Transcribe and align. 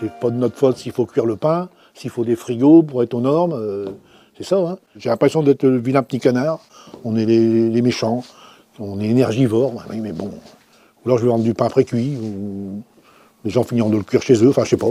C'est 0.00 0.10
pas 0.20 0.30
de 0.30 0.36
notre 0.36 0.56
faute 0.56 0.76
s'il 0.76 0.92
faut 0.92 1.06
cuire 1.06 1.24
le 1.26 1.36
pain, 1.36 1.68
s'il 1.94 2.10
faut 2.10 2.24
des 2.24 2.36
frigos 2.36 2.82
pour 2.82 3.02
être 3.02 3.14
aux 3.14 3.20
normes. 3.20 3.52
euh, 3.52 3.86
c'est 4.36 4.44
ça. 4.44 4.56
hein. 4.56 4.76
J'ai 4.96 5.08
l'impression 5.08 5.42
d'être 5.42 5.62
le 5.64 5.78
vilain 5.78 6.02
petit 6.02 6.18
canard. 6.18 6.58
On 7.04 7.14
est 7.16 7.24
les, 7.24 7.82
méchants. 7.82 8.24
On 8.80 9.00
est 9.00 9.06
énergivores. 9.06 9.74
Ouais, 9.74 9.82
oui, 9.90 10.00
mais 10.00 10.12
bon. 10.12 10.26
Ou 10.26 11.08
alors 11.08 11.18
je 11.18 11.22
vais 11.24 11.28
vendre 11.28 11.44
du 11.44 11.54
pain 11.54 11.68
pré-cuit. 11.68 12.16
Ou 12.20 12.82
les 13.44 13.50
gens 13.50 13.62
finiront 13.62 13.90
de 13.90 13.96
le 13.96 14.02
cuire 14.02 14.22
chez 14.22 14.42
eux. 14.44 14.48
Enfin, 14.48 14.64
je 14.64 14.70
sais 14.70 14.76
pas. 14.76 14.86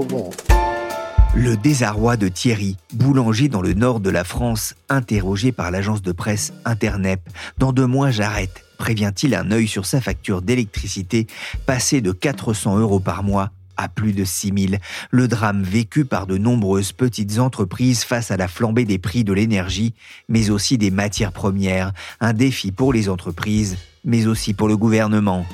Le 1.36 1.58
désarroi 1.58 2.16
de 2.16 2.28
Thierry, 2.30 2.78
boulanger 2.94 3.50
dans 3.50 3.62
le 3.62 3.74
nord 3.74 4.00
de 4.00 4.12
la 4.12 4.24
France, 4.24 4.76
interrogé 4.88 5.52
par 5.52 5.72
l'agence 5.72 6.04
de 6.04 6.12
presse 6.12 6.54
Internep. 6.64 7.20
Dans 7.58 7.74
deux 7.74 7.88
mois, 7.88 8.12
j'arrête. 8.12 8.64
Prévient-il 8.78 9.34
un 9.36 9.52
œil 9.52 9.68
sur 9.68 9.86
sa 9.86 10.00
facture 10.00 10.42
d'électricité, 10.42 11.26
passée 11.66 12.02
de 12.02 12.12
400 12.12 12.78
euros 12.78 13.00
par 13.00 13.24
mois 13.24 13.50
à 13.78 13.90
plus 13.90 14.14
de 14.14 14.24
6 14.24 14.54
000. 14.70 14.82
Le 15.12 15.28
drame 15.28 15.64
vécu 15.64 16.06
par 16.06 16.28
de 16.28 16.38
nombreuses 16.38 16.92
petites 16.92 17.40
entreprises 17.40 18.04
face 18.04 18.32
à 18.32 18.38
la 18.38 18.48
flambée 18.48 18.86
des 18.86 19.00
prix 19.00 19.24
de 19.24 19.34
l'énergie, 19.34 19.94
mais 20.30 20.50
aussi 20.50 20.78
des 20.78 20.92
matières 20.92 21.32
premières. 21.32 21.92
Un 22.20 22.34
défi 22.34 22.72
pour 22.72 22.94
les 22.94 23.10
entreprises, 23.10 23.78
mais 24.04 24.28
aussi 24.28 24.54
pour 24.54 24.68
le 24.68 24.78
gouvernement. 24.78 25.46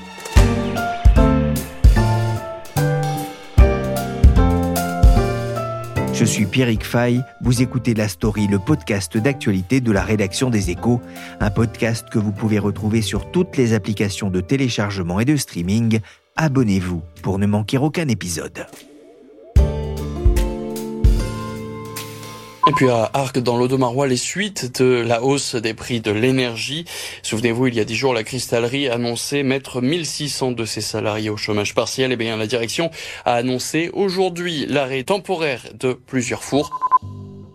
Je 6.20 6.26
suis 6.26 6.46
Pierrick 6.46 6.84
Fay, 6.84 7.22
vous 7.40 7.62
écoutez 7.62 7.94
La 7.94 8.10
Story, 8.10 8.48
le 8.48 8.60
podcast 8.60 9.16
d'actualité 9.16 9.80
de 9.80 9.90
la 9.90 10.04
rédaction 10.04 10.50
des 10.50 10.70
Échos, 10.70 11.00
un 11.40 11.50
podcast 11.50 12.10
que 12.10 12.20
vous 12.20 12.34
pouvez 12.34 12.60
retrouver 12.60 13.02
sur 13.02 13.32
toutes 13.32 13.56
les 13.56 13.72
applications 13.72 14.30
de 14.30 14.42
téléchargement 14.42 15.22
et 15.22 15.26
de 15.26 15.38
streaming. 15.38 16.02
Abonnez-vous 16.42 17.02
pour 17.22 17.38
ne 17.38 17.46
manquer 17.46 17.78
aucun 17.78 18.08
épisode. 18.08 18.66
Et 22.66 22.72
puis 22.78 22.88
à 22.88 23.10
Arc, 23.14 23.40
dans 23.40 23.58
l'Audomarois, 23.58 24.08
les 24.08 24.16
suites 24.16 24.80
de 24.80 25.04
la 25.06 25.22
hausse 25.22 25.56
des 25.56 25.74
prix 25.74 26.00
de 26.00 26.12
l'énergie. 26.12 26.86
Souvenez-vous, 27.24 27.68
il 27.68 27.76
y 27.76 27.82
a 27.82 27.84
dix 27.84 27.98
jours, 27.98 28.14
la 28.14 28.24
cristallerie 28.24 28.88
annonçait 28.88 29.44
mettre 29.44 29.82
1600 29.82 30.54
de 30.54 30.64
ses 30.64 30.80
salariés 30.80 31.30
au 31.30 31.36
chômage 31.36 31.76
partiel. 31.76 32.14
Et 32.14 32.16
bien, 32.16 32.38
la 32.38 32.48
direction 32.48 32.90
a 33.26 33.34
annoncé 33.34 33.90
aujourd'hui 33.92 34.66
l'arrêt 34.66 35.04
temporaire 35.04 35.64
de 35.78 35.92
plusieurs 35.92 36.46
fours. 36.46 36.72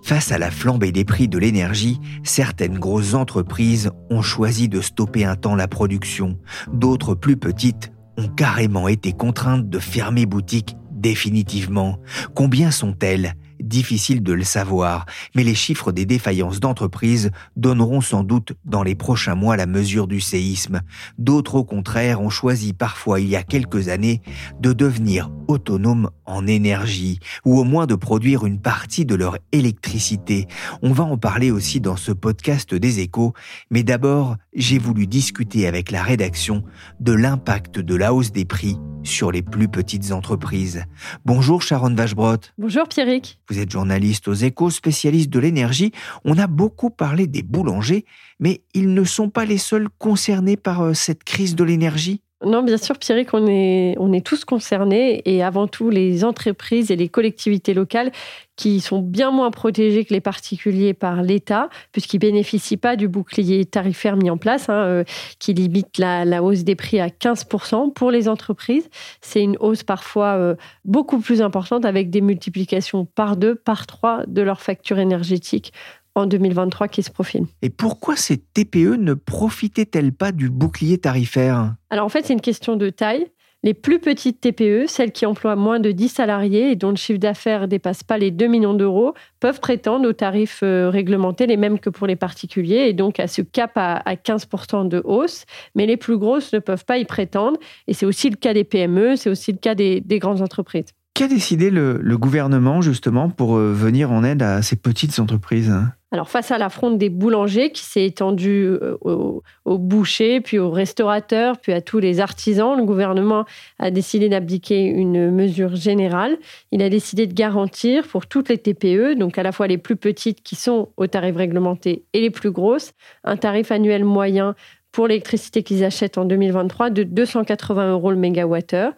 Face 0.03 0.31
à 0.31 0.37
la 0.37 0.51
flambée 0.51 0.93
des 0.93 1.07
prix 1.07 1.29
de 1.29 1.39
l'énergie, 1.39 1.99
certaines 2.23 2.79
grosses 2.79 3.15
entreprises 3.15 3.91
ont 4.11 4.21
choisi 4.21 4.69
de 4.69 4.83
stopper 4.83 5.25
un 5.25 5.37
temps 5.37 5.55
la 5.55 5.69
production. 5.69 6.37
D'autres 6.71 7.15
plus 7.15 7.39
petites 7.39 7.94
ont 8.17 8.29
carrément 8.29 8.89
été 8.89 9.13
contraintes 9.13 9.69
de 9.69 9.79
fermer 9.79 10.27
boutique 10.27 10.77
définitivement. 10.91 11.99
Combien 12.35 12.71
sont-elles? 12.71 13.35
Difficile 13.65 14.23
de 14.23 14.35
le 14.35 14.45
savoir, 14.45 15.07
mais 15.35 15.43
les 15.43 15.55
chiffres 15.55 15.91
des 15.91 16.05
défaillances 16.05 16.61
d'entreprises 16.61 17.31
donneront 17.57 18.03
sans 18.03 18.23
doute 18.23 18.53
dans 18.67 18.83
les 18.83 18.95
prochains 18.95 19.35
mois 19.35 19.57
la 19.57 19.65
mesure 19.65 20.07
du 20.07 20.21
séisme. 20.21 20.83
D'autres, 21.17 21.55
au 21.55 21.65
contraire, 21.65 22.21
ont 22.21 22.29
choisi 22.29 22.75
parfois 22.75 23.21
il 23.21 23.29
y 23.31 23.37
a 23.37 23.43
quelques 23.43 23.89
années 23.89 24.21
de 24.61 24.75
devenir 24.75 25.31
autonomes 25.49 26.11
en 26.27 26.47
énergie, 26.47 27.21
ou 27.47 27.59
au 27.59 27.65
moins 27.65 27.87
de 27.87 27.95
produire 27.95 28.45
une 28.45 28.61
partie 28.61 29.07
de 29.07 29.15
leur 29.15 29.39
électricité. 29.53 30.47
On 30.83 30.93
va 30.93 31.05
en 31.05 31.17
parler 31.17 31.51
aussi 31.51 31.81
dans 31.81 31.97
ce 31.97 32.13
podcast 32.13 32.75
des 32.75 33.01
échos, 33.01 33.33
mais 33.71 33.83
d'abord, 33.83 34.37
j'ai 34.55 34.79
voulu 34.79 35.07
discuter 35.07 35.67
avec 35.67 35.91
la 35.91 36.03
rédaction 36.03 36.65
de 37.01 37.13
l'impact 37.13 37.79
de 37.79 37.95
la 37.95 38.13
hausse 38.13 38.31
des 38.31 38.45
prix 38.45 38.77
sur 39.05 39.31
les 39.31 39.43
plus 39.43 39.69
petites 39.69 40.13
entreprises. 40.13 40.85
Bonjour 41.25 41.63
Sharon 41.63 41.95
Vachebrot. 41.95 42.39
Bonjour 42.59 42.89
Pierrick. 42.89 43.39
Vous 43.49 43.59
êtes 43.59 43.64
journaliste 43.71 44.29
aux 44.29 44.35
échos, 44.35 44.71
spécialiste 44.71 45.31
de 45.31 45.39
l'énergie. 45.39 45.93
On 46.25 46.39
a 46.39 46.47
beaucoup 46.47 46.91
parlé 46.91 47.27
des 47.27 47.43
boulangers, 47.43 48.05
mais 48.41 48.63
ils 48.75 48.93
ne 48.93 49.05
sont 49.05 49.31
pas 49.31 49.45
les 49.45 49.59
seuls 49.59 49.89
concernés 49.99 50.57
par 50.57 50.83
euh, 50.83 50.95
cette 50.95 51.25
crise 51.25 51.55
de 51.55 51.65
l'énergie. 51.65 52.24
Non, 52.45 52.63
bien 52.63 52.77
sûr, 52.77 52.99
Pierrick, 52.99 53.33
on 53.33 53.47
est, 53.47 53.95
on 53.99 54.13
est 54.13 54.25
tous 54.25 54.45
concernés 54.45 55.23
et 55.25 55.43
avant 55.43 55.67
tout 55.67 55.91
les 55.91 56.25
entreprises 56.25 56.91
et 56.91 56.97
les 56.97 57.09
collectivités 57.09 57.75
locales 57.75 58.13
qui 58.57 58.81
sont 58.81 59.01
bien 59.01 59.31
moins 59.31 59.51
protégées 59.51 60.05
que 60.05 60.15
les 60.15 60.21
particuliers 60.21 60.95
par 60.95 61.23
l'État, 61.23 61.69
puisqu'ils 61.93 62.19
bénéficient 62.19 62.77
pas 62.77 62.97
du 62.97 63.09
bouclier 63.09 63.65
tarifaire 63.65 64.17
mis 64.17 64.31
en 64.31 64.37
place, 64.37 64.69
hein, 64.69 64.85
euh, 64.85 65.05
qui 65.39 65.55
limite 65.55 65.99
la, 65.99 66.43
hausse 66.43 66.63
des 66.63 66.77
prix 66.77 67.01
à 67.01 67.09
15%. 67.09 67.93
Pour 67.93 68.11
les 68.11 68.29
entreprises, 68.29 68.89
c'est 69.21 69.43
une 69.43 69.57
hausse 69.59 69.83
parfois 69.83 70.35
euh, 70.35 70.55
beaucoup 70.85 71.19
plus 71.19 71.43
importante 71.43 71.85
avec 71.85 72.11
des 72.11 72.21
multiplications 72.21 73.07
par 73.07 73.37
deux, 73.37 73.55
par 73.55 73.87
trois 73.87 74.25
de 74.27 74.43
leur 74.43 74.61
facture 74.61 74.99
énergétique 74.99 75.73
en 76.15 76.27
2023 76.27 76.89
qui 76.89 77.03
se 77.03 77.11
profile. 77.11 77.47
Et 77.63 77.71
pourquoi 77.71 78.17
ces 78.17 78.39
TPE 78.39 78.97
ne 78.97 79.15
profitaient-elles 79.15 80.13
pas 80.13 80.33
du 80.33 80.51
bouclier 80.51 80.99
tarifaire? 80.99 81.75
Alors 81.91 82.07
en 82.07 82.09
fait, 82.09 82.27
c'est 82.27 82.33
une 82.33 82.41
question 82.41 82.77
de 82.77 82.91
taille. 82.91 83.27
Les 83.65 83.73
plus 83.73 83.99
petites 83.99 84.43
TPE, 84.43 84.85
celles 84.87 85.11
qui 85.11 85.25
emploient 85.25 85.57
moins 85.57 85.81
de 85.81 85.91
10 85.91 86.11
salariés 86.11 86.73
et 86.73 86.77
dont 86.77 86.91
le 86.91 86.97
chiffre 86.97 87.19
d'affaires 87.19 87.63
ne 87.63 87.67
dépasse 87.67 88.03
pas 88.03 88.19
les 88.19 88.31
2 88.31 88.47
millions 88.47 88.75
d'euros, 88.75 89.15
peuvent 89.41 89.59
prétendre 89.59 90.07
aux 90.07 90.13
tarifs 90.13 90.61
euh, 90.63 90.91
réglementés, 90.91 91.47
les 91.47 91.57
mêmes 91.57 91.79
que 91.79 91.89
pour 91.89 92.07
les 92.07 92.15
particuliers, 92.15 92.89
et 92.89 92.93
donc 92.93 93.19
à 93.19 93.27
ce 93.27 93.41
cap 93.41 93.73
à, 93.77 94.03
15% 94.05 94.87
de 94.87 95.01
hausse. 95.03 95.47
Mais 95.75 95.87
les 95.87 95.97
plus 95.97 96.19
grosses 96.19 96.53
ne 96.53 96.59
peuvent 96.59 96.85
pas 96.85 96.99
y 96.99 97.07
prétendre. 97.07 97.59
Et 97.87 97.95
c'est 97.95 98.05
aussi 98.05 98.29
le 98.29 98.37
cas 98.37 98.53
des 98.53 98.65
PME, 98.65 99.17
c'est 99.17 99.31
aussi 99.31 99.51
le 99.51 99.59
cas 99.59 99.75
des, 99.75 100.03
des 100.03 100.19
grandes 100.19 100.43
entreprises. 100.43 100.93
Qu'a 101.15 101.29
décidé 101.29 101.71
le, 101.71 102.01
le, 102.03 102.19
gouvernement 102.19 102.83
justement 102.83 103.31
pour 103.31 103.57
euh, 103.57 103.73
venir 103.73 104.13
en 104.13 104.25
aide 104.25 104.43
à 104.43 104.61
ces 104.61 104.77
petites 104.77 105.19
entreprises? 105.21 105.73
Alors, 106.15 106.31
face 106.31 106.53
à 106.53 106.59
l'affront 106.59 106.93
des 106.93 107.09
boulangers 107.09 107.73
qui 107.73 107.83
s'est 107.83 108.05
étendu 108.05 108.69
aux, 109.01 109.43
aux, 109.65 109.79
bouchers, 109.79 110.41
puis 110.41 110.61
aux 110.61 110.71
restaurateurs, 110.71 111.59
puis 111.59 111.73
à 111.73 111.81
tous 111.81 111.99
les 111.99 112.21
artisans, 112.21 112.77
le 112.77 112.85
gouvernement 112.85 113.47
a 113.81 113.91
décidé 113.91 114.29
d'appliquer 114.29 114.85
une 114.85 115.33
mesure 115.33 115.75
générale. 115.75 116.39
Il 116.71 116.83
a 116.83 116.89
décidé 116.89 117.27
de 117.27 117.35
garantir 117.35 118.07
pour 118.07 118.29
toutes 118.29 118.49
les 118.49 118.59
TPE, 118.59 119.19
donc 119.19 119.39
à 119.39 119.43
la 119.43 119.51
fois 119.51 119.67
les 119.67 119.77
plus 119.77 119.97
petites 119.97 120.45
qui 120.45 120.55
sont 120.55 120.91
au 120.97 121.09
tarif 121.09 121.35
réglementé 121.35 122.05
et 122.13 122.21
les 122.21 122.31
plus 122.31 122.53
grosses, 122.53 122.93
un 123.25 123.37
tarif 123.37 123.73
annuel 123.73 124.05
moyen 124.05 124.55
pour 124.93 125.09
l'électricité 125.09 125.65
qu'ils 125.65 125.83
achètent 125.83 126.19
en 126.19 126.25
2023 126.25 126.91
de 126.91 127.03
280 127.03 127.91
euros 127.91 128.13
le 128.13 128.17
mégawattheure. 128.17 128.93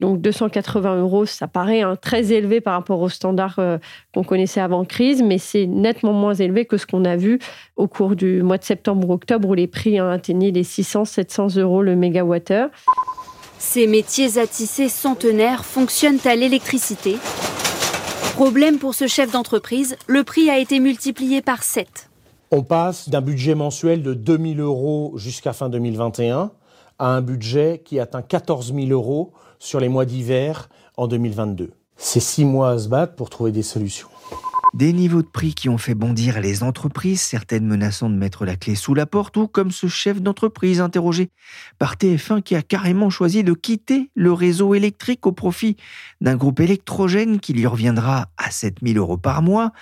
Donc 0.00 0.20
280 0.20 1.00
euros, 1.00 1.26
ça 1.26 1.46
paraît 1.46 1.82
hein, 1.82 1.94
très 2.00 2.32
élevé 2.32 2.60
par 2.60 2.72
rapport 2.74 3.00
aux 3.00 3.10
standards 3.10 3.58
euh, 3.58 3.78
qu'on 4.14 4.24
connaissait 4.24 4.60
avant 4.60 4.84
crise, 4.84 5.22
mais 5.22 5.36
c'est 5.36 5.66
nettement 5.66 6.14
moins 6.14 6.34
élevé 6.34 6.64
que 6.64 6.78
ce 6.78 6.86
qu'on 6.86 7.04
a 7.04 7.16
vu 7.16 7.38
au 7.76 7.86
cours 7.86 8.16
du 8.16 8.42
mois 8.42 8.56
de 8.56 8.64
septembre-octobre 8.64 9.48
où 9.48 9.54
les 9.54 9.66
prix 9.66 9.98
hein, 9.98 10.10
atteignaient 10.10 10.52
les 10.52 10.64
600-700 10.64 11.60
euros 11.60 11.82
le 11.82 11.96
mégawattheure. 11.96 12.70
Ces 13.58 13.86
métiers 13.86 14.38
à 14.38 14.46
tisser 14.46 14.88
centenaires 14.88 15.66
fonctionnent 15.66 16.18
à 16.24 16.34
l'électricité. 16.34 17.18
Problème 18.34 18.78
pour 18.78 18.94
ce 18.94 19.06
chef 19.06 19.30
d'entreprise, 19.32 19.96
le 20.06 20.24
prix 20.24 20.48
a 20.48 20.58
été 20.58 20.80
multiplié 20.80 21.42
par 21.42 21.62
7. 21.62 22.08
On 22.50 22.62
passe 22.62 23.10
d'un 23.10 23.20
budget 23.20 23.54
mensuel 23.54 24.02
de 24.02 24.14
2000 24.14 24.60
euros 24.60 25.12
jusqu'à 25.16 25.52
fin 25.52 25.68
2021 25.68 26.52
à 27.00 27.08
un 27.08 27.22
budget 27.22 27.82
qui 27.84 27.98
atteint 27.98 28.22
14 28.22 28.74
000 28.74 28.88
euros 28.90 29.32
sur 29.58 29.80
les 29.80 29.88
mois 29.88 30.04
d'hiver 30.04 30.68
en 30.96 31.08
2022. 31.08 31.72
C'est 31.96 32.20
six 32.20 32.44
mois 32.44 32.70
à 32.70 32.78
se 32.78 32.88
battre 32.88 33.14
pour 33.14 33.30
trouver 33.30 33.52
des 33.52 33.62
solutions. 33.62 34.08
Des 34.74 34.92
niveaux 34.92 35.22
de 35.22 35.26
prix 35.26 35.54
qui 35.54 35.68
ont 35.68 35.78
fait 35.78 35.96
bondir 35.96 36.40
les 36.40 36.62
entreprises, 36.62 37.20
certaines 37.20 37.66
menaçant 37.66 38.08
de 38.08 38.14
mettre 38.14 38.44
la 38.44 38.54
clé 38.54 38.76
sous 38.76 38.94
la 38.94 39.04
porte, 39.04 39.36
ou 39.36 39.48
comme 39.48 39.72
ce 39.72 39.88
chef 39.88 40.22
d'entreprise 40.22 40.80
interrogé 40.80 41.30
par 41.78 41.96
TF1 41.96 42.42
qui 42.42 42.54
a 42.54 42.62
carrément 42.62 43.10
choisi 43.10 43.42
de 43.42 43.52
quitter 43.52 44.10
le 44.14 44.32
réseau 44.32 44.74
électrique 44.74 45.26
au 45.26 45.32
profit 45.32 45.76
d'un 46.20 46.36
groupe 46.36 46.60
électrogène 46.60 47.40
qui 47.40 47.52
lui 47.52 47.66
reviendra 47.66 48.28
à 48.36 48.52
7000 48.52 48.98
euros 48.98 49.16
par 49.16 49.42
mois. 49.42 49.72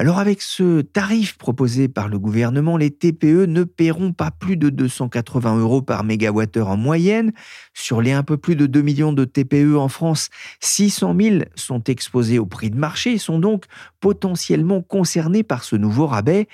Alors 0.00 0.20
avec 0.20 0.42
ce 0.42 0.80
tarif 0.80 1.36
proposé 1.38 1.88
par 1.88 2.06
le 2.06 2.20
gouvernement, 2.20 2.76
les 2.76 2.92
TPE 2.92 3.46
ne 3.46 3.64
paieront 3.64 4.12
pas 4.12 4.30
plus 4.30 4.56
de 4.56 4.70
280 4.70 5.58
euros 5.58 5.82
par 5.82 6.04
mégawattheure 6.04 6.68
en 6.68 6.76
moyenne. 6.76 7.32
Sur 7.74 8.00
les 8.00 8.12
un 8.12 8.22
peu 8.22 8.36
plus 8.36 8.54
de 8.54 8.66
2 8.66 8.80
millions 8.80 9.12
de 9.12 9.24
TPE 9.24 9.74
en 9.76 9.88
France, 9.88 10.30
600 10.60 11.16
000 11.20 11.36
sont 11.56 11.82
exposés 11.82 12.38
au 12.38 12.46
prix 12.46 12.70
de 12.70 12.76
marché 12.76 13.14
et 13.14 13.18
sont 13.18 13.40
donc 13.40 13.64
potentiellement 13.98 14.82
concernés 14.82 15.42
par 15.42 15.64
ce 15.64 15.74
nouveau 15.74 16.06
rabais. 16.06 16.46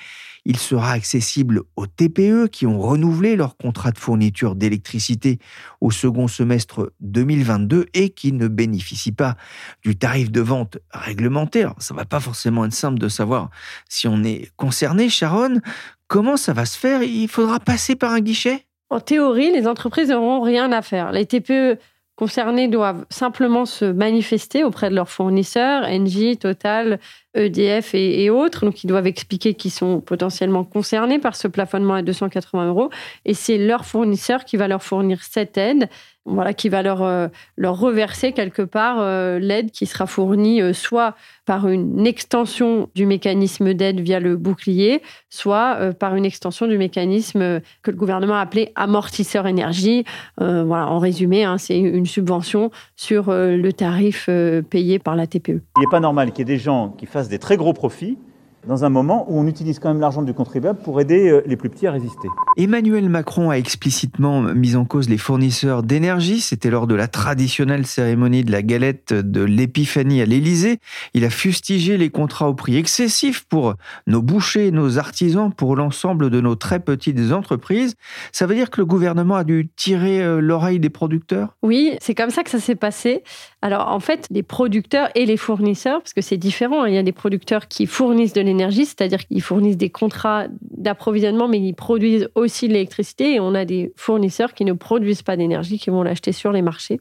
Il 0.44 0.58
sera 0.58 0.92
accessible 0.92 1.62
aux 1.76 1.86
TPE 1.86 2.48
qui 2.48 2.66
ont 2.66 2.78
renouvelé 2.78 3.34
leur 3.34 3.56
contrat 3.56 3.92
de 3.92 3.98
fourniture 3.98 4.54
d'électricité 4.54 5.38
au 5.80 5.90
second 5.90 6.28
semestre 6.28 6.92
2022 7.00 7.86
et 7.94 8.10
qui 8.10 8.32
ne 8.32 8.48
bénéficient 8.48 9.12
pas 9.12 9.36
du 9.82 9.96
tarif 9.96 10.30
de 10.30 10.40
vente 10.40 10.78
réglementaire. 10.92 11.74
Ça 11.78 11.94
va 11.94 12.04
pas 12.04 12.20
forcément 12.20 12.66
être 12.66 12.74
simple 12.74 12.98
de 12.98 13.08
savoir 13.08 13.50
si 13.88 14.06
on 14.06 14.22
est 14.22 14.50
concerné, 14.56 15.08
Sharon. 15.08 15.60
Comment 16.08 16.36
ça 16.36 16.52
va 16.52 16.66
se 16.66 16.78
faire? 16.78 17.02
Il 17.02 17.28
faudra 17.28 17.58
passer 17.58 17.96
par 17.96 18.12
un 18.12 18.20
guichet? 18.20 18.66
En 18.90 19.00
théorie, 19.00 19.50
les 19.50 19.66
entreprises 19.66 20.10
n'auront 20.10 20.42
rien 20.42 20.70
à 20.72 20.82
faire. 20.82 21.10
Les 21.10 21.24
TPE 21.24 21.78
concernés 22.16 22.68
doivent 22.68 23.06
simplement 23.10 23.64
se 23.64 23.86
manifester 23.86 24.62
auprès 24.62 24.90
de 24.90 24.94
leurs 24.94 25.10
fournisseurs, 25.10 25.84
Engie, 25.84 26.36
Total, 26.36 27.00
EDF 27.34 27.94
et, 27.94 28.30
autres. 28.30 28.64
Donc, 28.64 28.84
ils 28.84 28.86
doivent 28.86 29.06
expliquer 29.06 29.54
qu'ils 29.54 29.70
sont 29.70 30.00
potentiellement 30.00 30.64
concernés 30.64 31.18
par 31.18 31.36
ce 31.36 31.48
plafonnement 31.48 31.94
à 31.94 32.02
280 32.02 32.68
euros. 32.68 32.90
Et 33.24 33.34
c'est 33.34 33.58
leur 33.58 33.84
fournisseur 33.84 34.44
qui 34.44 34.56
va 34.56 34.68
leur 34.68 34.82
fournir 34.82 35.22
cette 35.22 35.58
aide, 35.58 35.88
voilà, 36.26 36.54
qui 36.54 36.68
va 36.68 36.82
leur, 36.82 37.02
euh, 37.02 37.28
leur 37.56 37.78
reverser 37.78 38.32
quelque 38.32 38.62
part 38.62 38.96
euh, 39.00 39.38
l'aide 39.38 39.70
qui 39.70 39.84
sera 39.84 40.06
fournie 40.06 40.62
euh, 40.62 40.72
soit 40.72 41.14
par 41.44 41.68
une 41.68 42.06
extension 42.06 42.88
du 42.94 43.04
mécanisme 43.04 43.74
d'aide 43.74 44.00
via 44.00 44.20
le 44.20 44.36
bouclier, 44.36 45.02
soit 45.28 45.92
par 45.92 46.16
une 46.16 46.24
extension 46.24 46.66
du 46.66 46.78
mécanisme 46.78 47.60
que 47.82 47.90
le 47.90 47.96
gouvernement 47.98 48.36
a 48.36 48.40
appelé 48.40 48.72
amortisseur 48.76 49.46
énergie. 49.46 50.04
voilà, 50.38 50.86
en 50.86 50.98
résumé, 50.98 51.44
hein, 51.44 51.58
c'est 51.58 51.78
une 51.78 52.06
subvention 52.06 52.70
sur 52.96 53.26
le 53.30 53.72
tarif 53.72 54.30
payé 54.70 54.98
par 54.98 55.16
la 55.16 55.26
TPE. 55.26 55.60
Il 55.76 55.80
n'est 55.80 55.90
pas 55.90 56.00
normal 56.00 56.32
qu'il 56.32 56.48
y 56.48 56.50
ait 56.50 56.56
des 56.56 56.62
gens 56.62 56.94
qui 56.96 57.04
fassent 57.04 57.23
des 57.28 57.38
très 57.38 57.56
gros 57.56 57.72
profits 57.72 58.18
dans 58.66 58.84
un 58.84 58.88
moment 58.88 59.26
où 59.28 59.38
on 59.38 59.46
utilise 59.46 59.78
quand 59.78 59.88
même 59.88 60.00
l'argent 60.00 60.22
du 60.22 60.32
contribuable 60.32 60.78
pour 60.82 61.00
aider 61.00 61.28
euh, 61.28 61.42
les 61.46 61.56
plus 61.56 61.68
petits 61.68 61.86
à 61.86 61.92
résister. 61.92 62.28
Emmanuel 62.56 63.08
Macron 63.08 63.50
a 63.50 63.54
explicitement 63.54 64.40
mis 64.42 64.76
en 64.76 64.84
cause 64.84 65.08
les 65.08 65.18
fournisseurs 65.18 65.82
d'énergie. 65.82 66.40
C'était 66.40 66.70
lors 66.70 66.86
de 66.86 66.94
la 66.94 67.08
traditionnelle 67.08 67.86
cérémonie 67.86 68.44
de 68.44 68.52
la 68.52 68.62
galette 68.62 69.12
de 69.12 69.42
l'épiphanie 69.42 70.22
à 70.22 70.26
l'Élysée. 70.26 70.78
Il 71.12 71.24
a 71.24 71.30
fustigé 71.30 71.96
les 71.96 72.10
contrats 72.10 72.48
au 72.48 72.54
prix 72.54 72.76
excessif 72.76 73.44
pour 73.44 73.74
nos 74.06 74.22
bouchers, 74.22 74.70
nos 74.70 74.98
artisans, 74.98 75.52
pour 75.52 75.76
l'ensemble 75.76 76.30
de 76.30 76.40
nos 76.40 76.54
très 76.54 76.80
petites 76.80 77.32
entreprises. 77.32 77.94
Ça 78.32 78.46
veut 78.46 78.54
dire 78.54 78.70
que 78.70 78.80
le 78.80 78.86
gouvernement 78.86 79.36
a 79.36 79.44
dû 79.44 79.68
tirer 79.76 80.22
euh, 80.22 80.40
l'oreille 80.40 80.80
des 80.80 80.90
producteurs? 80.90 81.56
Oui, 81.62 81.96
c'est 82.00 82.14
comme 82.14 82.30
ça 82.30 82.42
que 82.42 82.50
ça 82.50 82.60
s'est 82.60 82.74
passé. 82.74 83.22
Alors 83.62 83.88
en 83.88 84.00
fait, 84.00 84.26
les 84.30 84.42
producteurs 84.42 85.08
et 85.14 85.26
les 85.26 85.36
fournisseurs, 85.36 86.00
parce 86.00 86.12
que 86.12 86.20
c'est 86.20 86.36
différent, 86.36 86.82
hein. 86.82 86.88
il 86.88 86.94
y 86.94 86.98
a 86.98 87.02
des 87.02 87.12
producteurs 87.12 87.68
qui 87.68 87.86
fournissent 87.86 88.32
de 88.32 88.40
l'énergie 88.40 88.53
c'est-à-dire 88.58 89.26
qu'ils 89.26 89.42
fournissent 89.42 89.76
des 89.76 89.90
contrats 89.90 90.46
d'approvisionnement, 90.60 91.48
mais 91.48 91.58
ils 91.58 91.74
produisent 91.74 92.28
aussi 92.34 92.68
l'électricité. 92.68 93.34
Et 93.34 93.40
on 93.40 93.54
a 93.54 93.64
des 93.64 93.92
fournisseurs 93.96 94.54
qui 94.54 94.64
ne 94.64 94.72
produisent 94.72 95.22
pas 95.22 95.36
d'énergie, 95.36 95.78
qui 95.78 95.90
vont 95.90 96.02
l'acheter 96.02 96.32
sur 96.32 96.52
les 96.52 96.62
marchés. 96.62 97.00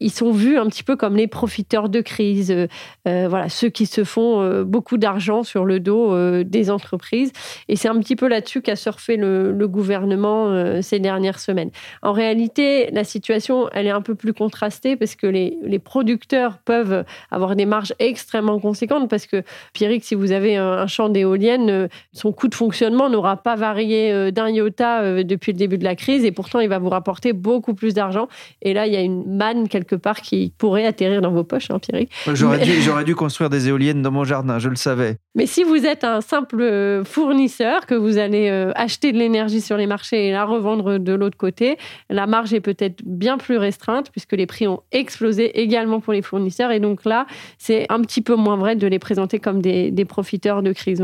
Ils 0.00 0.10
sont 0.10 0.30
vus 0.30 0.58
un 0.58 0.66
petit 0.66 0.82
peu 0.82 0.96
comme 0.96 1.16
les 1.16 1.26
profiteurs 1.26 1.88
de 1.88 2.00
crise, 2.00 2.50
euh, 2.50 2.66
euh, 3.08 3.26
voilà, 3.28 3.48
ceux 3.48 3.68
qui 3.68 3.86
se 3.86 4.04
font 4.04 4.40
euh, 4.40 4.64
beaucoup 4.64 4.96
d'argent 4.96 5.42
sur 5.42 5.64
le 5.64 5.80
dos 5.80 5.96
des 6.44 6.70
entreprises. 6.70 7.32
Et 7.68 7.76
c'est 7.76 7.88
un 7.88 7.98
petit 7.98 8.16
peu 8.16 8.28
là-dessus 8.28 8.62
qu'a 8.62 8.76
surfé 8.76 9.16
le, 9.16 9.52
le 9.52 9.68
gouvernement 9.68 10.80
ces 10.82 10.98
dernières 10.98 11.38
semaines. 11.38 11.70
En 12.02 12.12
réalité, 12.12 12.90
la 12.92 13.04
situation, 13.04 13.68
elle 13.72 13.86
est 13.86 13.90
un 13.90 14.02
peu 14.02 14.14
plus 14.14 14.32
contrastée 14.32 14.96
parce 14.96 15.14
que 15.14 15.26
les, 15.26 15.58
les 15.62 15.78
producteurs 15.78 16.58
peuvent 16.58 17.04
avoir 17.30 17.56
des 17.56 17.66
marges 17.66 17.94
extrêmement 17.98 18.58
conséquentes 18.60 19.08
parce 19.08 19.26
que, 19.26 19.42
Pierrick, 19.72 20.04
si 20.04 20.14
vous 20.14 20.32
avez 20.32 20.56
un, 20.56 20.85
un 20.86 20.88
champ 20.88 21.08
d'éoliennes, 21.08 21.88
son 22.12 22.32
coût 22.32 22.48
de 22.48 22.54
fonctionnement 22.54 23.10
n'aura 23.10 23.36
pas 23.36 23.56
varié 23.56 24.30
d'un 24.30 24.48
iota 24.48 25.22
depuis 25.24 25.52
le 25.52 25.58
début 25.58 25.78
de 25.78 25.84
la 25.84 25.96
crise 25.96 26.24
et 26.24 26.32
pourtant 26.32 26.60
il 26.60 26.68
va 26.68 26.78
vous 26.78 26.88
rapporter 26.88 27.32
beaucoup 27.32 27.74
plus 27.74 27.94
d'argent. 27.94 28.28
Et 28.62 28.72
là, 28.72 28.86
il 28.86 28.92
y 28.92 28.96
a 28.96 29.00
une 29.00 29.36
manne 29.36 29.68
quelque 29.68 29.96
part 29.96 30.20
qui 30.20 30.52
pourrait 30.58 30.86
atterrir 30.86 31.20
dans 31.20 31.30
vos 31.30 31.44
poches, 31.44 31.70
hein, 31.70 31.78
Pierrick. 31.78 32.10
J'aurais 32.32 32.58
dû, 32.58 32.72
dû, 33.04 33.14
construire 33.14 33.50
des 33.50 33.68
éoliennes 33.68 34.02
dans 34.02 34.10
mon 34.10 34.24
jardin, 34.24 34.58
je 34.58 34.68
le 34.68 34.76
savais. 34.76 35.16
Mais 35.34 35.46
si 35.46 35.64
vous 35.64 35.84
êtes 35.84 36.04
un 36.04 36.20
simple 36.20 36.60
euh, 36.60 37.04
fournisseur, 37.04 37.86
que 37.86 37.94
vous 37.94 38.18
allez 38.18 38.48
euh, 38.48 38.72
acheter 38.74 39.12
de 39.12 39.18
l'énergie 39.18 39.60
sur 39.60 39.76
les 39.76 39.86
marchés 39.86 40.28
et 40.28 40.32
la 40.32 40.44
revendre 40.44 40.98
de 40.98 41.12
l'autre 41.12 41.36
côté, 41.36 41.76
la 42.08 42.26
marge 42.26 42.54
est 42.54 42.60
peut-être 42.60 43.02
bien 43.04 43.38
plus 43.38 43.58
restreinte 43.58 44.10
puisque 44.10 44.32
les 44.32 44.46
prix 44.46 44.66
ont 44.66 44.82
explosé 44.92 45.60
également 45.60 46.00
pour 46.00 46.12
les 46.12 46.22
fournisseurs. 46.22 46.70
Et 46.70 46.80
donc 46.80 47.04
là, 47.04 47.26
c'est 47.58 47.86
un 47.90 48.00
petit 48.00 48.22
peu 48.22 48.34
moins 48.34 48.56
vrai 48.56 48.76
de 48.76 48.86
les 48.86 48.98
présenter 48.98 49.38
comme 49.38 49.60
des, 49.60 49.90
des 49.90 50.04
profiteurs 50.04 50.62
de 50.62 50.72
crise. 50.76 51.02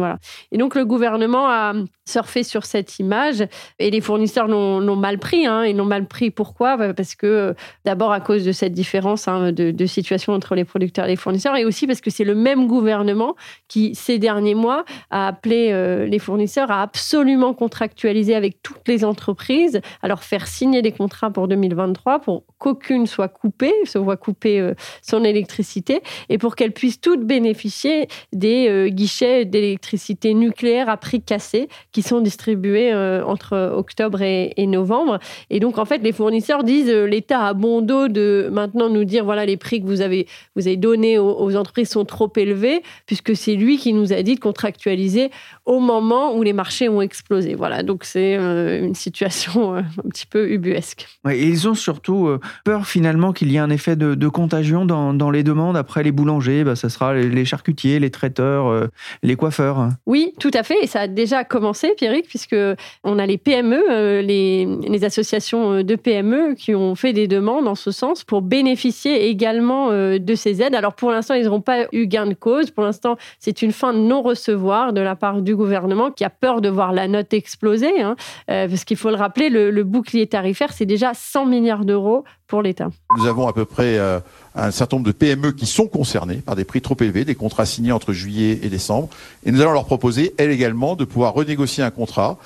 Et 0.52 0.58
donc 0.58 0.74
le 0.74 0.84
gouvernement 0.84 1.48
a 1.48 1.72
surfé 2.04 2.42
sur 2.42 2.64
cette 2.64 2.98
image 2.98 3.46
et 3.78 3.90
les 3.90 4.00
fournisseurs 4.00 4.48
l'ont 4.48 4.96
mal 4.96 5.18
pris. 5.18 5.46
Hein. 5.46 5.64
Ils 5.64 5.76
l'ont 5.76 5.84
mal 5.84 6.06
pris. 6.06 6.30
Pourquoi? 6.30 6.76
Bah, 6.76 6.94
Parce 6.94 7.14
que 7.14 7.26
euh, 7.26 7.54
d'abord 7.84 8.12
à 8.12 8.20
cause 8.20 8.44
de 8.44 8.52
cette 8.52 8.72
différence 8.72 9.28
hein, 9.28 9.52
de, 9.52 9.86
situation 9.86 10.32
entre 10.32 10.54
les 10.54 10.64
producteurs 10.64 11.06
et 11.06 11.08
les 11.08 11.16
fournisseurs, 11.16 11.56
et 11.56 11.64
aussi 11.64 11.86
parce 11.86 12.00
que 12.00 12.10
c'est 12.10 12.24
le 12.24 12.34
même 12.34 12.66
gouvernement 12.66 13.34
qui, 13.68 13.94
ces 13.94 14.18
derniers 14.18 14.54
mois, 14.54 14.84
a 15.10 15.28
appelé 15.28 15.70
euh, 15.72 16.06
les 16.06 16.18
fournisseurs 16.18 16.70
à 16.70 16.82
absolument 16.82 17.54
contractualiser 17.54 18.34
avec 18.34 18.62
toutes 18.62 18.86
les 18.86 19.04
entreprises, 19.04 19.80
à 20.02 20.08
leur 20.08 20.22
faire 20.22 20.46
signer 20.46 20.82
des 20.82 20.92
contrats 20.92 21.30
pour 21.30 21.48
2023 21.48 22.20
pour 22.20 22.44
qu'aucune 22.58 23.06
soit 23.06 23.28
coupée, 23.28 23.74
se 23.84 23.98
voit 23.98 24.16
couper 24.16 24.60
euh, 24.60 24.74
son 25.02 25.24
électricité, 25.24 26.00
et 26.28 26.38
pour 26.38 26.56
qu'elles 26.56 26.72
puissent 26.72 27.00
toutes 27.00 27.24
bénéficier 27.24 28.08
des 28.32 28.90
guichets 28.90 29.44
d'électricité 29.62 30.34
nucléaire 30.34 30.88
à 30.88 30.96
prix 30.96 31.20
cassé 31.20 31.68
qui 31.92 32.02
sont 32.02 32.20
distribués 32.20 32.92
entre 32.94 33.72
octobre 33.74 34.22
et, 34.22 34.66
novembre. 34.66 35.18
Et 35.50 35.60
donc, 35.60 35.78
en 35.78 35.84
fait, 35.84 35.98
les 35.98 36.12
fournisseurs 36.12 36.64
disent 36.64 36.90
l'État 36.90 37.46
a 37.46 37.54
bon 37.54 37.80
dos 37.82 38.08
de 38.08 38.48
maintenant 38.52 38.88
nous 38.88 39.04
dire 39.04 39.24
voilà 39.24 39.46
les 39.46 39.56
prix 39.56 39.80
que 39.80 39.86
vous 39.86 40.00
avez 40.00 40.26
vous 40.56 40.66
avez 40.66 40.76
donnés 40.76 41.18
aux, 41.18 41.56
entreprises 41.56 41.90
sont 41.90 42.04
trop 42.04 42.30
élevés 42.36 42.82
puisque 43.06 43.36
c'est 43.36 43.54
lui 43.54 43.78
qui 43.78 43.92
nous 43.92 44.12
a 44.12 44.22
dit 44.22 44.34
de 44.34 44.40
contractualiser 44.40 45.30
au 45.64 45.78
moment 45.78 46.34
où 46.34 46.42
les 46.42 46.52
marchés 46.52 46.88
ont 46.88 47.00
explosé. 47.00 47.54
Voilà, 47.54 47.82
donc 47.82 48.04
c'est 48.04 48.36
euh, 48.36 48.82
une 48.82 48.94
situation 48.94 49.76
euh, 49.76 49.80
un 50.04 50.08
petit 50.08 50.26
peu 50.26 50.50
ubuesque. 50.50 51.06
et 51.30 51.46
ils 51.46 51.68
ont 51.68 51.74
surtout 51.74 52.26
euh, 52.26 52.40
peur 52.64 52.86
finalement 52.86 53.32
qu'il 53.32 53.52
y 53.52 53.56
ait 53.56 53.60
un 53.60 53.70
effet 53.70 53.94
de, 53.94 54.28
contagion 54.28 54.84
dans, 54.84 55.14
dans, 55.14 55.30
les 55.30 55.42
demandes. 55.42 55.76
Après 55.76 56.02
les 56.02 56.10
boulangers, 56.10 56.64
bah, 56.64 56.74
ça 56.74 56.88
sera 56.88 57.14
les, 57.14 57.44
charcutiers, 57.44 58.00
les 58.00 58.10
traiteurs, 58.10 58.88
les 59.22 59.36
coiffeurs. 59.36 59.90
Oui, 60.06 60.32
tout 60.40 60.50
à 60.54 60.62
fait. 60.62 60.76
Et 60.82 60.86
ça 60.86 61.00
a 61.00 61.06
déjà 61.06 61.44
commencé, 61.44 61.92
Pierrick, 61.96 62.26
puisque 62.26 62.56
on 63.04 63.18
a 63.18 63.26
les 63.26 63.36
PME, 63.36 64.20
les, 64.20 64.66
les 64.66 65.04
associations 65.04 65.82
de 65.82 65.94
PME 65.96 66.54
qui 66.54 66.74
ont 66.74 66.94
fait 66.94 67.12
des 67.12 67.28
demandes 67.28 67.68
en 67.68 67.74
ce 67.74 67.90
sens 67.90 68.24
pour 68.24 68.40
bénéficier 68.42 69.28
également 69.28 69.90
de 69.90 70.34
ces 70.34 70.62
aides. 70.62 70.74
Alors 70.74 70.94
pour 70.94 71.10
l'instant, 71.10 71.34
ils 71.34 71.44
n'auront 71.44 71.60
pas 71.60 71.86
eu 71.92 72.06
gain 72.06 72.26
de 72.26 72.34
cause. 72.34 72.70
Pour 72.70 72.84
l'instant, 72.84 73.16
c'est 73.38 73.60
une 73.62 73.72
fin 73.72 73.92
de 73.92 73.98
non-recevoir 73.98 74.92
de 74.92 75.00
la 75.00 75.14
part 75.14 75.42
du 75.42 75.51
gouvernement 75.54 76.10
qui 76.10 76.24
a 76.24 76.30
peur 76.30 76.60
de 76.60 76.68
voir 76.68 76.92
la 76.92 77.08
note 77.08 77.32
exploser. 77.32 78.00
Hein. 78.00 78.16
Euh, 78.50 78.68
parce 78.68 78.84
qu'il 78.84 78.96
faut 78.96 79.10
le 79.10 79.16
rappeler, 79.16 79.50
le, 79.50 79.82
bouclier 79.84 80.26
tarifaire, 80.26 80.72
c'est 80.72 80.86
déjà 80.86 81.12
100 81.14 81.46
milliards 81.46 81.84
d'euros 81.84 82.24
pour 82.46 82.62
l'État. 82.62 82.88
Nous 83.18 83.26
avons 83.26 83.48
à 83.48 83.52
peu 83.52 83.64
près 83.64 83.98
euh, 83.98 84.20
un 84.54 84.70
certain 84.70 84.96
nombre 84.96 85.06
de 85.06 85.12
PME 85.12 85.52
qui 85.52 85.66
sont 85.66 85.86
concernées 85.86 86.36
par 86.36 86.56
des 86.56 86.64
prix 86.64 86.80
trop 86.80 86.96
élevés, 87.00 87.24
des 87.24 87.34
contrats 87.34 87.66
signés 87.66 87.92
entre 87.92 88.12
juillet 88.12 88.60
et 88.62 88.68
décembre. 88.68 89.08
Et 89.44 89.52
nous 89.52 89.60
allons 89.60 89.72
leur 89.72 89.86
proposer, 89.86 90.34
elles 90.38 90.50
également, 90.50 90.96
de 90.96 91.04
pouvoir 91.04 91.34
renégocier 91.34 91.82
un 91.82 91.90
contrat 91.90 92.38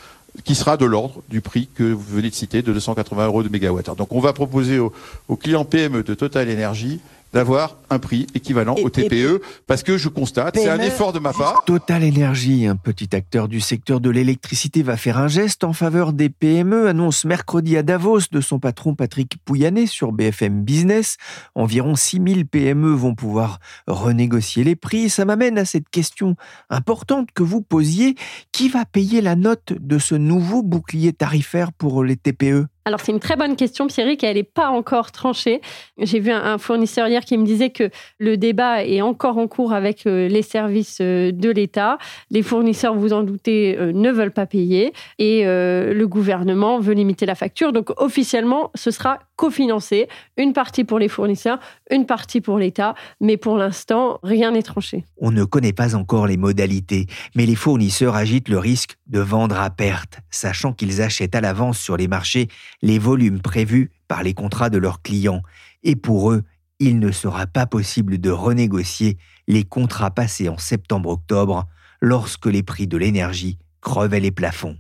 qui 0.44 0.54
sera 0.54 0.76
de 0.76 0.84
l'ordre 0.84 1.22
du 1.28 1.40
prix 1.40 1.68
que 1.74 1.84
vous 1.84 2.16
venez 2.16 2.30
de 2.30 2.34
citer, 2.34 2.62
de 2.62 2.72
280 2.72 3.26
euros 3.26 3.42
de 3.42 3.48
mégawattheure. 3.48 3.96
Donc 3.96 4.12
on 4.12 4.20
va 4.20 4.32
proposer 4.32 4.78
aux, 4.78 4.92
aux 5.28 5.36
clients 5.36 5.64
PME 5.64 6.02
de 6.02 6.14
Total 6.14 6.50
Energy 6.50 7.00
d'avoir 7.36 7.76
un 7.90 7.98
prix 7.98 8.26
équivalent 8.34 8.76
au 8.82 8.88
TPE, 8.88 9.42
parce 9.66 9.82
que 9.82 9.98
je 9.98 10.08
constate, 10.08 10.56
c'est 10.56 10.70
un 10.70 10.80
effort 10.80 11.12
de 11.12 11.18
ma 11.18 11.34
part. 11.34 11.64
Total 11.66 12.02
Energy, 12.02 12.66
un 12.66 12.76
petit 12.76 13.14
acteur 13.14 13.46
du 13.46 13.60
secteur 13.60 14.00
de 14.00 14.08
l'électricité, 14.08 14.82
va 14.82 14.96
faire 14.96 15.18
un 15.18 15.28
geste 15.28 15.62
en 15.62 15.74
faveur 15.74 16.14
des 16.14 16.30
PME, 16.30 16.88
annonce 16.88 17.26
mercredi 17.26 17.76
à 17.76 17.82
Davos 17.82 18.20
de 18.32 18.40
son 18.40 18.58
patron 18.58 18.94
Patrick 18.94 19.36
Pouyanné 19.44 19.86
sur 19.86 20.12
BFM 20.12 20.62
Business. 20.62 21.18
Environ 21.54 21.94
6000 21.94 22.46
PME 22.46 22.94
vont 22.94 23.14
pouvoir 23.14 23.58
renégocier 23.86 24.64
les 24.64 24.74
prix. 24.74 25.10
Ça 25.10 25.26
m'amène 25.26 25.58
à 25.58 25.66
cette 25.66 25.90
question 25.90 26.36
importante 26.70 27.28
que 27.34 27.42
vous 27.42 27.60
posiez. 27.60 28.14
Qui 28.50 28.70
va 28.70 28.86
payer 28.86 29.20
la 29.20 29.36
note 29.36 29.74
de 29.78 29.98
ce 29.98 30.14
nouveau 30.14 30.62
bouclier 30.62 31.12
tarifaire 31.12 31.70
pour 31.74 32.02
les 32.02 32.16
TPE 32.16 32.64
alors 32.86 33.00
c'est 33.00 33.10
une 33.10 33.18
très 33.18 33.34
bonne 33.34 33.56
question, 33.56 33.88
Pierrick, 33.88 34.22
et 34.22 34.28
elle 34.28 34.36
n'est 34.36 34.44
pas 34.44 34.68
encore 34.68 35.10
tranchée. 35.10 35.60
J'ai 35.98 36.20
vu 36.20 36.30
un, 36.30 36.56
fournisseur 36.56 37.08
hier 37.08 37.24
qui 37.24 37.36
me 37.36 37.44
disait 37.44 37.70
que 37.70 37.90
le 38.18 38.36
débat 38.36 38.84
est 38.84 39.02
encore 39.02 39.38
en 39.38 39.48
cours 39.48 39.72
avec 39.72 40.06
euh, 40.06 40.28
les 40.28 40.42
services 40.42 40.98
euh, 41.00 41.32
de 41.32 41.50
l'État. 41.50 41.98
Les 42.30 42.44
fournisseurs, 42.44 42.94
vous 42.94 43.12
en 43.12 43.24
doutez, 43.24 43.76
euh, 43.76 43.90
ne 43.92 44.12
veulent 44.12 44.30
pas 44.30 44.46
payer 44.46 44.92
et 45.18 45.42
le 45.44 46.04
gouvernement 46.04 46.78
veut 46.78 46.92
limiter 46.92 47.26
la 47.26 47.34
facture. 47.34 47.72
Donc 47.72 47.90
officiellement, 48.00 48.70
ce 48.76 48.92
sera 48.92 49.18
cofinancé, 49.34 50.08
une 50.36 50.52
partie 50.52 50.84
pour 50.84 50.98
les 50.98 51.08
fournisseurs, 51.08 51.58
une 51.90 52.06
partie 52.06 52.40
pour 52.40 52.58
l'État, 52.58 52.94
mais 53.20 53.36
pour 53.36 53.56
l'instant, 53.56 54.18
rien 54.22 54.52
n'est 54.52 54.62
tranché. 54.62 55.04
On 55.18 55.30
ne 55.30 55.44
connaît 55.44 55.72
pas 55.72 55.94
encore 55.94 56.26
les 56.26 56.36
modalités, 56.36 57.06
mais 57.34 57.46
les 57.46 57.54
fournisseurs 57.54 58.14
agitent 58.14 58.48
le 58.48 58.58
risque 58.58 58.96
de 59.06 59.20
vendre 59.20 59.58
à 59.60 59.70
perte, 59.70 60.20
sachant 60.30 60.72
qu'ils 60.72 61.02
achètent 61.02 61.34
à 61.34 61.40
l'avance 61.40 61.78
sur 61.78 61.96
les 61.96 62.08
marchés 62.08 62.48
les 62.82 62.98
volumes 62.98 63.40
prévus 63.40 63.90
par 64.08 64.22
les 64.22 64.34
contrats 64.34 64.70
de 64.70 64.78
leurs 64.78 65.02
clients. 65.02 65.42
Et 65.82 65.96
pour 65.96 66.32
eux, 66.32 66.42
il 66.78 66.98
ne 66.98 67.10
sera 67.10 67.46
pas 67.46 67.66
possible 67.66 68.18
de 68.18 68.30
renégocier 68.30 69.16
les 69.48 69.64
contrats 69.64 70.10
passés 70.10 70.48
en 70.48 70.58
septembre-octobre 70.58 71.66
lorsque 72.00 72.46
les 72.46 72.62
prix 72.62 72.86
de 72.86 72.96
l'énergie 72.96 73.58
crevaient 73.80 74.20
les 74.20 74.30
plafonds. 74.30 74.76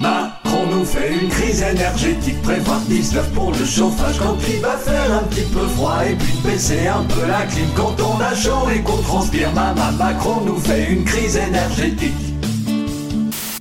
Macron 0.00 0.66
nous 0.70 0.84
fait 0.84 1.12
une 1.12 1.28
crise 1.28 1.62
énergétique, 1.62 2.40
prévoir 2.42 2.80
19 2.80 3.32
pour 3.32 3.50
le 3.52 3.64
chauffage 3.64 4.18
quand 4.18 4.36
il 4.48 4.60
va 4.60 4.76
faire 4.76 5.12
un 5.12 5.24
petit 5.24 5.46
peu 5.52 5.66
froid 5.66 5.98
et 6.06 6.14
puis 6.14 6.34
baisser 6.44 6.86
un 6.86 7.04
peu 7.04 7.26
la 7.26 7.44
clim 7.46 7.68
quand 7.76 7.96
on 8.00 8.20
a 8.20 8.34
chaud 8.34 8.70
et 8.74 8.80
qu'on 8.80 9.02
transpire. 9.02 9.52
Maman 9.52 9.92
Macron 9.92 10.42
nous 10.44 10.58
fait 10.58 10.90
une 10.90 11.04
crise 11.04 11.36
énergétique. 11.36 12.29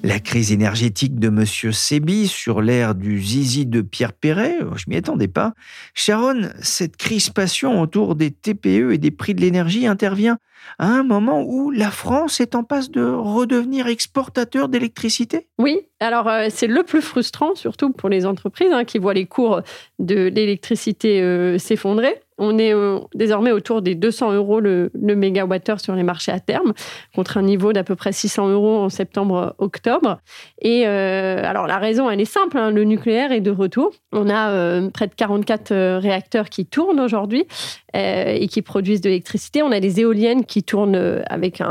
La 0.02 0.20
crise 0.22 0.54
énergétique 0.54 1.20
de 1.20 1.28
M. 1.28 1.46
Sebi 1.46 2.28
sur 2.28 2.62
l'ère 2.62 2.96
du 2.96 3.22
zizi 3.22 3.66
de 3.66 3.82
Pierre 3.82 4.14
Perret, 4.14 4.56
je 4.78 4.86
m'y 4.88 4.96
attendais 4.96 5.28
pas. 5.28 5.54
Sharon, 5.94 6.50
cette 6.62 6.96
crispation 6.96 7.82
autour 7.82 8.16
des 8.16 8.32
TPE 8.32 8.94
et 8.94 8.98
des 8.98 9.12
prix 9.12 9.36
de 9.36 9.42
l'énergie 9.42 9.88
intervient 9.88 10.38
à 10.78 10.88
un 10.88 11.04
moment 11.04 11.44
où 11.44 11.72
la 11.72 11.92
France 11.92 12.40
est 12.40 12.56
en 12.56 12.64
passe 12.64 12.92
de 12.92 13.04
redevenir 13.04 13.88
exportateur 13.88 14.70
d'électricité? 14.70 15.48
Oui, 15.58 15.82
alors 16.00 16.30
euh, 16.30 16.48
c'est 16.50 16.68
le 16.68 16.84
plus 16.84 17.02
frustrant, 17.02 17.56
surtout 17.56 17.92
pour 17.92 18.08
les 18.08 18.26
entreprises 18.26 18.72
hein, 18.72 18.86
qui 18.86 19.00
voient 19.00 19.14
les 19.14 19.26
cours 19.26 19.62
de 20.00 20.28
l'électricité 20.28 21.22
euh, 21.22 21.58
s'effondrer. 21.58 22.22
On 22.42 22.58
est 22.58 22.74
euh, 22.74 23.00
désormais 23.16 23.52
autour 23.52 23.82
des 23.82 23.96
200 23.96 24.32
euros 24.32 24.62
le, 24.62 24.92
le 24.94 25.16
mégawattheure 25.18 25.82
sur 25.82 25.94
les 25.96 26.04
marchés 26.04 26.32
à 26.32 26.40
terme, 26.40 26.72
contre 27.14 27.38
un 27.38 27.42
niveau 27.42 27.74
d'à 27.74 27.84
peu 27.84 27.98
près 27.98 28.14
600 28.14 28.48
euros 28.48 28.78
en 28.78 28.88
septembre-octobre. 28.88 30.20
Et 30.62 30.86
alors 30.86 31.68
la 31.68 31.80
raison, 31.80 32.10
elle 32.10 32.22
est 32.22 32.26
simple, 32.26 32.58
hein, 32.58 32.72
le 32.72 32.86
nucléaire 32.86 33.34
est 33.34 33.42
de 33.42 33.52
retour. 33.52 33.92
On 34.14 34.30
a 34.30 34.90
près 34.92 35.08
de 35.08 35.16
44 35.16 35.98
réacteurs 35.98 36.48
qui 36.48 36.66
tournent 36.66 37.02
aujourd'hui 37.02 37.46
et 37.94 38.48
qui 38.48 38.62
produisent 38.62 39.02
de 39.02 39.10
l'électricité. 39.10 39.62
On 39.62 39.72
a 39.74 39.82
des 39.82 40.00
éoliennes 40.00 40.46
qui 40.50 40.64
tournent 40.64 40.96
euh, 40.96 41.22
avec 41.28 41.62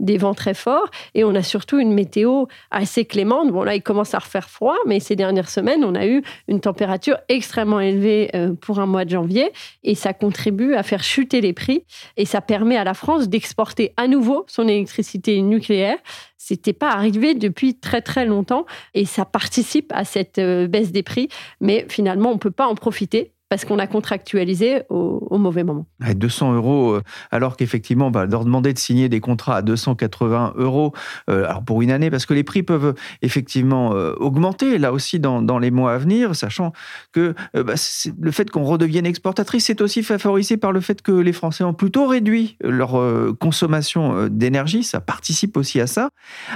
des 0.00 0.16
vents 0.16 0.34
très 0.34 0.54
forts. 0.54 0.88
Et 1.14 1.24
on 1.24 1.34
a 1.34 1.42
surtout 1.42 1.78
une 1.78 1.92
météo 1.92 2.46
assez 2.70 3.04
clémente. 3.04 3.50
Bon, 3.50 3.64
là, 3.64 3.74
il 3.74 3.82
commence 3.82 4.14
à 4.14 4.18
refaire 4.18 4.48
froid, 4.48 4.76
mais 4.86 5.00
ces 5.00 5.16
dernières 5.16 5.50
semaines, 5.50 5.84
on 5.84 5.94
a 5.94 6.06
eu 6.06 6.22
une 6.46 6.60
température 6.60 7.18
extrêmement 7.28 7.80
élevée 7.80 8.30
euh, 8.34 8.54
pour 8.54 8.78
un 8.78 8.86
mois 8.86 9.04
de 9.04 9.10
janvier. 9.10 9.50
Et 9.82 9.94
ça 9.94 10.14
contribue 10.14 10.74
à 10.74 10.82
faire 10.82 11.02
chuter 11.02 11.40
les 11.40 11.52
prix. 11.52 11.84
Et 12.16 12.24
ça 12.24 12.40
permet 12.40 12.76
à 12.76 12.84
la 12.84 12.94
France 12.94 13.28
d'exporter 13.28 13.92
à 13.96 14.06
nouveau 14.06 14.44
son 14.46 14.68
électricité 14.68 15.42
nucléaire. 15.42 15.98
C'était 16.36 16.72
pas 16.72 16.90
arrivé 16.90 17.34
depuis 17.34 17.74
très 17.74 18.00
très 18.00 18.24
longtemps 18.24 18.64
et 18.94 19.04
ça 19.04 19.24
participe 19.24 19.92
à 19.92 20.04
cette 20.04 20.38
euh, 20.38 20.68
baisse 20.68 20.92
des 20.92 21.02
prix. 21.02 21.28
Mais 21.60 21.84
finalement, 21.88 22.30
on 22.30 22.38
peut 22.38 22.52
pas 22.52 22.68
en 22.68 22.76
profiter 22.76 23.32
parce 23.48 23.64
qu'on 23.64 23.78
a 23.78 23.86
contractualisé 23.86 24.82
au, 24.90 25.38
mauvais 25.38 25.64
moment. 25.64 25.86
200 26.00 26.54
euros, 26.54 26.92
euh, 26.92 27.02
alors 27.30 27.56
qu'effectivement, 27.56 28.10
leur 28.10 28.44
demander 28.44 28.72
de 28.72 28.78
signer 28.78 29.08
des 29.08 29.20
contrats 29.20 29.56
à 29.56 29.62
280 29.62 30.54
euros 30.56 30.92
euh, 31.30 31.44
alors 31.48 31.64
pour 31.64 31.80
une 31.80 31.90
année, 31.90 32.10
parce 32.10 32.26
que 32.26 32.34
les 32.34 32.44
prix 32.44 32.62
peuvent 32.62 32.94
effectivement 33.22 33.94
euh, 33.94 34.14
augmenter 34.18 34.78
là 34.78 34.92
aussi 34.92 35.18
dans, 35.18 35.40
dans, 35.40 35.58
les 35.58 35.70
mois 35.70 35.94
à 35.94 35.98
venir, 35.98 36.36
sachant 36.36 36.72
que 37.12 37.34
bah, 37.54 37.74
le 38.20 38.30
fait 38.30 38.50
qu'on 38.50 38.64
redevienne 38.64 39.06
exportatrice, 39.06 39.66
c'est 39.66 39.80
aussi 39.80 40.02
favorisé 40.02 40.56
par 40.56 40.72
le 40.72 40.80
fait 40.80 41.00
que 41.02 41.12
les 41.12 41.32
Français 41.32 41.64
ont 41.64 41.74
plutôt 41.74 42.06
réduit 42.06 42.56
leur 42.60 43.00
consommation 43.38 44.28
d'énergie, 44.28 44.82
ça 44.82 45.00
participe 45.00 45.56
aussi 45.56 45.80
à 45.80 45.86
ça. 45.86 46.10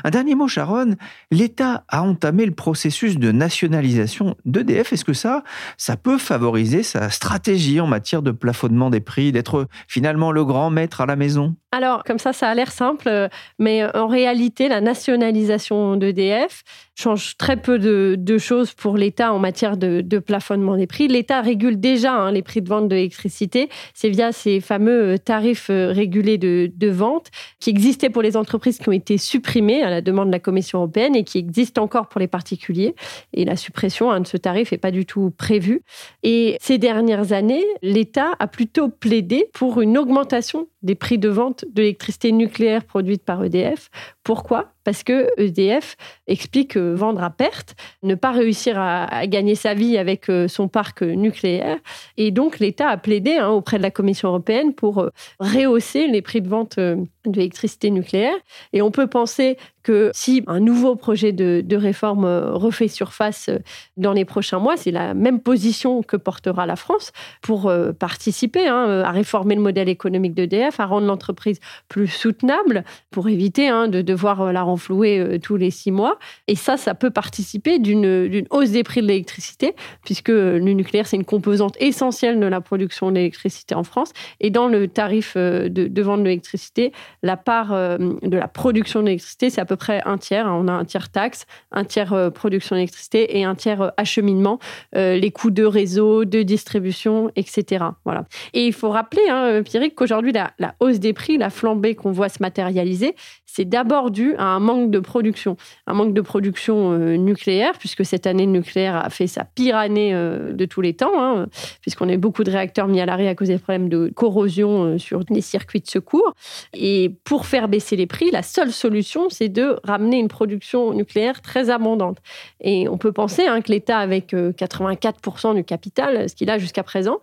Un 0.05 0.11
dernier 0.11 0.35
mot, 0.35 0.49
Sharon, 0.49 0.97
l'État 1.31 1.85
a 1.89 2.03
entamé 2.03 2.47
le 2.47 2.53
processus 2.53 3.19
de 3.19 3.33
nationalisation 3.33 4.37
d'EDF. 4.45 4.93
Est-ce 4.93 5.05
que 5.05 5.13
ça, 5.13 5.43
ça 5.77 5.97
peut 5.97 6.19
favoriser 6.19 6.82
sa 6.83 7.11
stratégie 7.11 7.81
en 7.81 7.87
matière 7.87 8.23
de 8.23 8.31
plafonnement 8.31 8.91
des 8.91 9.01
prix, 9.01 9.33
d'être 9.33 9.69
finalement 9.89 10.33
le 10.33 10.45
grand 10.45 10.71
maître 10.71 11.01
à 11.01 11.07
la 11.07 11.17
maison? 11.17 11.57
Alors, 11.75 12.05
comme 12.05 12.19
ça, 12.19 12.35
ça 12.35 12.49
a 12.49 12.55
l'air 12.55 12.71
simple, 12.71 13.29
mais 13.59 13.83
en 13.97 14.07
réalité, 14.07 14.69
la 14.69 14.83
nationalisation 14.83 15.97
d'EDF 15.97 16.63
change 16.95 17.37
très 17.39 17.57
peu 17.57 17.79
de, 17.79 18.39
choses 18.39 18.73
pour 18.73 18.97
l'État 18.97 19.33
en 19.33 19.39
matière 19.39 19.77
de, 19.77 20.19
plafonnement 20.19 20.77
des 20.77 20.87
prix. 20.87 21.09
L'État 21.09 21.41
régule 21.41 21.81
déjà 21.81 22.13
hein, 22.13 22.33
les 22.33 22.43
prix 22.43 22.61
de 22.61 22.69
vente 22.69 22.89
de 22.89 22.95
l'électricité. 22.95 23.69
C'est 23.95 24.09
via 24.09 24.33
ces 24.33 24.61
fameux 24.61 25.15
euh, 25.15 25.19
tarifs 25.19 25.71
euh, 25.71 25.93
régulés 25.93 26.39
de, 26.39 26.91
vente 26.91 27.29
qui 27.59 27.71
existaient 27.71 28.11
pour 28.11 28.23
les 28.23 28.37
entreprises 28.37 28.79
qui 28.79 28.89
ont 28.89 28.93
été 28.93 29.17
supprimés 29.17 29.83
à 29.83 29.89
la 29.89 30.03
demande 30.03 30.29
de 30.29 30.33
la 30.33 30.41
Commission 30.41 30.79
européenne 30.81 31.17
et 31.17 31.25
qui 31.25 31.39
existent 31.39 31.83
encore 31.83 32.09
pour 32.09 32.21
les 32.21 32.29
particuliers. 32.29 32.95
Et 33.33 33.45
la 33.45 33.57
suppression 33.57 34.11
hein, 34.11 34.21
de 34.21 34.27
ce 34.27 34.37
tarif 34.37 34.73
n'est 34.73 34.79
pas 34.79 34.91
du 34.91 35.07
tout 35.07 35.31
prévue. 35.31 35.83
Et 36.23 36.57
ces 36.61 36.79
dernières 36.79 37.33
années, 37.33 37.65
l'État 37.81 38.33
a 38.39 38.47
plutôt 38.47 38.89
plaidé 38.89 39.49
pour 39.53 39.81
une 39.81 39.97
augmentation 39.97 40.69
des 40.83 40.95
prix 40.95 41.19
de 41.19 41.29
vente 41.29 41.65
de 41.73 41.83
l'électricité 41.83 42.33
nucléaire 42.33 42.85
produite 42.85 43.25
par 43.25 43.45
EDF. 43.45 43.91
Pourquoi? 44.25 44.73
Parce 44.85 45.03
que 45.03 45.29
EDF 45.37 45.97
explique 46.27 46.77
vendre 46.77 47.23
à 47.23 47.31
perte, 47.31 47.75
ne 48.03 48.15
pas 48.15 48.31
réussir 48.33 48.79
à, 48.79 49.27
gagner 49.27 49.55
sa 49.55 49.75
vie 49.75 49.99
avec 49.99 50.29
euh, 50.29 50.49
son 50.49 50.69
parc 50.69 51.03
nucléaire. 51.03 51.79
Et 52.17 52.31
donc 52.31 52.59
l'État 52.59 52.89
a 52.89 52.97
plaidé 52.97 53.37
hein, 53.37 53.49
auprès 53.49 53.79
de 53.79 53.83
la 53.83 53.91
Commission 53.91 54.29
européenne 54.29 54.75
pour 54.75 54.99
euh, 54.99 55.11
rehausser 55.39 56.07
les 56.07 56.23
prix 56.23 56.41
de 56.41 56.49
vente 56.49 56.79
euh, 56.79 56.97
de 57.27 57.37
l'électricité 57.37 57.91
nucléaire. 57.91 58.35
Et 58.73 58.83
on 58.83 58.91
peut 58.91 59.07
penser 59.07 59.57
que 59.83 60.11
si 60.15 60.45
un 60.47 60.61
nouveau 60.61 60.95
projet 60.95 61.33
de, 61.33 61.77
réforme 61.77 62.25
refait 62.25 62.87
surface 62.87 63.51
dans 63.97 64.13
les 64.13 64.25
prochains 64.25 64.61
mois, 64.61 64.77
c'est 64.77 64.93
la 64.93 65.13
même 65.15 65.41
position 65.41 66.03
que 66.05 66.17
portera 66.17 66.67
la 66.67 66.77
France 66.77 67.11
pour 67.41 67.73
participer 67.99 68.69
hein, 68.69 69.03
à 69.05 69.11
réformer 69.11 69.57
le 69.57 69.61
modèle 69.61 69.89
économique 69.89 70.35
d'EDF, 70.35 70.79
à 70.79 70.87
rendre 70.87 71.09
l'entreprise 71.09 71.59
plus 71.89 72.07
soutenable, 72.07 72.85
pour 73.11 73.29
éviter 73.29 73.69
hein, 73.69 73.89
de 73.89 74.12
devoir 74.13 74.53
la 74.53 74.63
renflouer 74.63 75.39
tous 75.43 75.57
les 75.57 75.71
six 75.71 75.91
mois. 75.91 76.19
Et 76.47 76.55
ça, 76.55 76.77
ça 76.77 76.95
peut 76.95 77.11
participer 77.11 77.79
d'une 77.79 78.47
hausse 78.51 78.71
des 78.71 78.83
prix 78.83 79.03
de 79.03 79.07
l'électricité, 79.07 79.75
puisque 80.05 80.29
le 80.29 80.59
nucléaire, 80.61 81.07
c'est 81.07 81.17
une 81.17 81.25
composante 81.25 81.77
essentielle 81.81 82.39
de 82.39 82.47
la 82.47 82.61
production 82.61 83.11
d'électricité 83.11 83.75
en 83.75 83.85
France. 83.85 84.13
Et 84.41 84.51
dans 84.51 84.69
le 84.69 84.89
tarif 84.89 85.37
de, 85.37 85.69
de 85.69 86.03
vente 86.03 86.21
de 86.21 86.25
l'électricité, 86.25 86.93
la 87.23 87.37
part 87.37 87.71
de 87.73 88.37
la 88.37 88.49
production 88.49 89.03
d'électricité, 89.03 89.51
c'est 89.51 89.61
à 89.61 89.65
peu 89.65 89.77
près 89.77 90.01
un 90.05 90.19
tiers. 90.19 90.47
On 90.47 90.69
a 90.69 90.73
un 90.73 90.85
tiers 90.85 91.11
taxe, 91.11 91.47
un 91.71 91.85
tiers 91.85 92.13
euh, 92.13 92.31
production 92.31 92.77
d'électricité 92.77 93.39
et 93.39 93.45
un 93.45 93.55
tiers 93.55 93.83
euh, 93.83 93.89
acheminement, 93.97 94.59
euh, 94.97 95.17
les 95.17 95.31
coûts 95.31 95.51
de 95.51 95.65
réseau, 95.65 96.25
de 96.25 96.43
distribution, 96.43 97.31
etc. 97.37 97.85
Voilà. 98.05 98.25
Et 98.53 98.67
il 98.67 98.73
faut 98.73 98.91
rappeler, 98.91 99.23
hein, 99.29 99.63
Pierrick, 99.63 99.95
qu'aujourd'hui, 99.95 100.33
la, 100.33 100.53
la, 100.59 100.75
hausse 100.81 100.99
des 100.99 101.13
prix, 101.13 101.39
la 101.39 101.51
flambée 101.51 101.95
qu'on 101.95 102.13
voit 102.13 102.29
se 102.29 102.39
matérialiser, 102.41 103.15
c'est 103.53 103.65
d'abord 103.65 104.11
dû 104.11 104.35
à 104.37 104.45
un 104.45 104.61
manque 104.61 104.91
de 104.91 104.99
production. 104.99 105.57
Un 105.87 105.95
manque 105.95 106.15
de 106.15 106.21
production 106.21 106.97
nucléaire, 107.17 107.73
puisque 107.79 108.05
cette 108.05 108.27
année, 108.27 108.47
le 108.47 108.53
nucléaire 108.53 108.97
a 108.97 109.11
fait 109.11 109.27
sa 109.27 109.45
pire 109.45 109.77
année 109.77 110.13
de 110.13 110.65
tous 110.65 110.81
les 110.81 110.95
temps, 110.95 111.13
hein, 111.17 111.47
puisqu'on 111.81 112.09
a 112.09 112.13
eu 112.13 112.19
beaucoup 112.19 112.45
de 112.45 112.51
réacteurs 112.51 112.89
mis 112.89 113.01
à 113.01 113.07
l'arrêt 113.07 113.29
à 113.29 113.35
cause 113.35 113.49
des 113.49 113.59
problèmes 113.59 113.89
de 113.89 114.11
corrosion 114.15 114.99
sur 114.99 115.21
les 115.31 115.41
circuits 115.41 115.81
de 115.81 115.89
secours. 115.89 116.35
Et 116.75 117.15
pour 117.25 117.47
faire 117.47 117.69
baisser 117.69 117.97
les 117.97 118.07
prix, 118.07 118.31
la 118.31 118.43
seule 118.43 118.73
solution, 118.73 119.29
c'est 119.29 119.49
de 119.49 119.77
ramener 119.85 120.19
une 120.19 120.29
production 120.29 120.93
nucléaire 120.93 121.43
très 121.43 121.71
abondante. 121.71 122.19
Et 122.61 122.89
on 122.89 122.99
peut 122.99 123.13
penser 123.13 123.47
hein, 123.47 123.61
que 123.61 123.71
l'État, 123.71 123.99
avec 123.99 124.33
84% 124.33 125.51
euh, 125.51 125.55
du 125.55 125.65
capital, 125.65 126.29
ce 126.29 126.35
qu'il 126.35 126.51
a 126.51 126.59
jusqu'à 126.59 126.83
présent, 126.83 127.19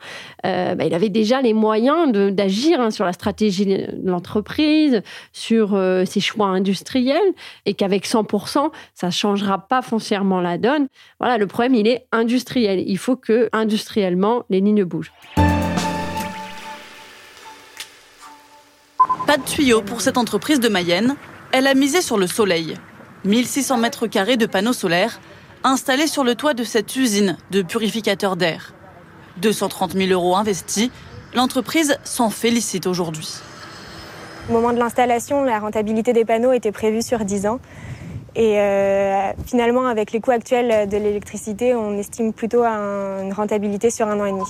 euh, 0.45 0.75
bah, 0.75 0.85
il 0.85 0.93
avait 0.93 1.09
déjà 1.09 1.41
les 1.41 1.53
moyens 1.53 2.11
d'agir 2.11 2.79
hein, 2.79 2.91
sur 2.91 3.05
la 3.05 3.13
stratégie 3.13 3.65
de 3.65 3.87
l'entreprise, 4.03 5.01
sur 5.33 5.73
euh, 5.73 6.05
choix 6.21 6.47
industriels, 6.47 7.33
et 7.65 7.73
qu'avec 7.73 8.07
100%, 8.07 8.71
ça 8.93 9.07
ne 9.07 9.11
changera 9.11 9.67
pas 9.67 9.81
foncièrement 9.81 10.41
la 10.41 10.57
donne. 10.57 10.87
Voilà, 11.19 11.37
le 11.37 11.47
problème, 11.47 11.75
il 11.75 11.87
est 11.87 12.07
industriel. 12.11 12.83
Il 12.85 12.97
faut 12.97 13.15
que, 13.15 13.49
industriellement, 13.53 14.43
les 14.49 14.61
lignes 14.61 14.83
bougent. 14.83 15.13
Pas 19.27 19.37
de 19.37 19.43
tuyaux 19.43 19.81
pour 19.81 20.01
cette 20.01 20.17
entreprise 20.17 20.59
de 20.59 20.69
Mayenne 20.69 21.15
elle 21.51 21.67
a 21.67 21.73
misé 21.73 22.01
sur 22.01 22.17
le 22.17 22.27
soleil. 22.27 22.75
1600 23.25 23.77
mètres 23.77 24.07
carrés 24.07 24.37
de 24.37 24.45
panneaux 24.45 24.73
solaires 24.73 25.19
installés 25.63 26.07
sur 26.07 26.23
le 26.23 26.35
toit 26.35 26.53
de 26.53 26.63
cette 26.63 26.95
usine 26.95 27.37
de 27.51 27.61
purificateur 27.61 28.35
d'air. 28.35 28.73
230 29.37 29.93
000 29.93 30.11
euros 30.11 30.35
investis, 30.35 30.89
l'entreprise 31.33 31.97
s'en 32.03 32.29
félicite 32.29 32.87
aujourd'hui. 32.87 33.29
Au 34.49 34.51
moment 34.51 34.73
de 34.73 34.79
l'installation, 34.79 35.43
la 35.43 35.59
rentabilité 35.59 36.11
des 36.11 36.25
panneaux 36.25 36.51
était 36.53 36.71
prévue 36.71 37.03
sur 37.03 37.23
10 37.23 37.45
ans. 37.45 37.59
Et 38.35 38.59
euh, 38.59 39.31
finalement, 39.45 39.85
avec 39.85 40.11
les 40.11 40.19
coûts 40.19 40.31
actuels 40.31 40.89
de 40.89 40.97
l'électricité, 40.97 41.75
on 41.75 41.95
estime 41.99 42.33
plutôt 42.33 42.63
à 42.63 42.71
une 43.21 43.31
rentabilité 43.31 43.91
sur 43.91 44.07
un 44.07 44.19
an 44.19 44.25
et 44.25 44.31
demi. 44.31 44.43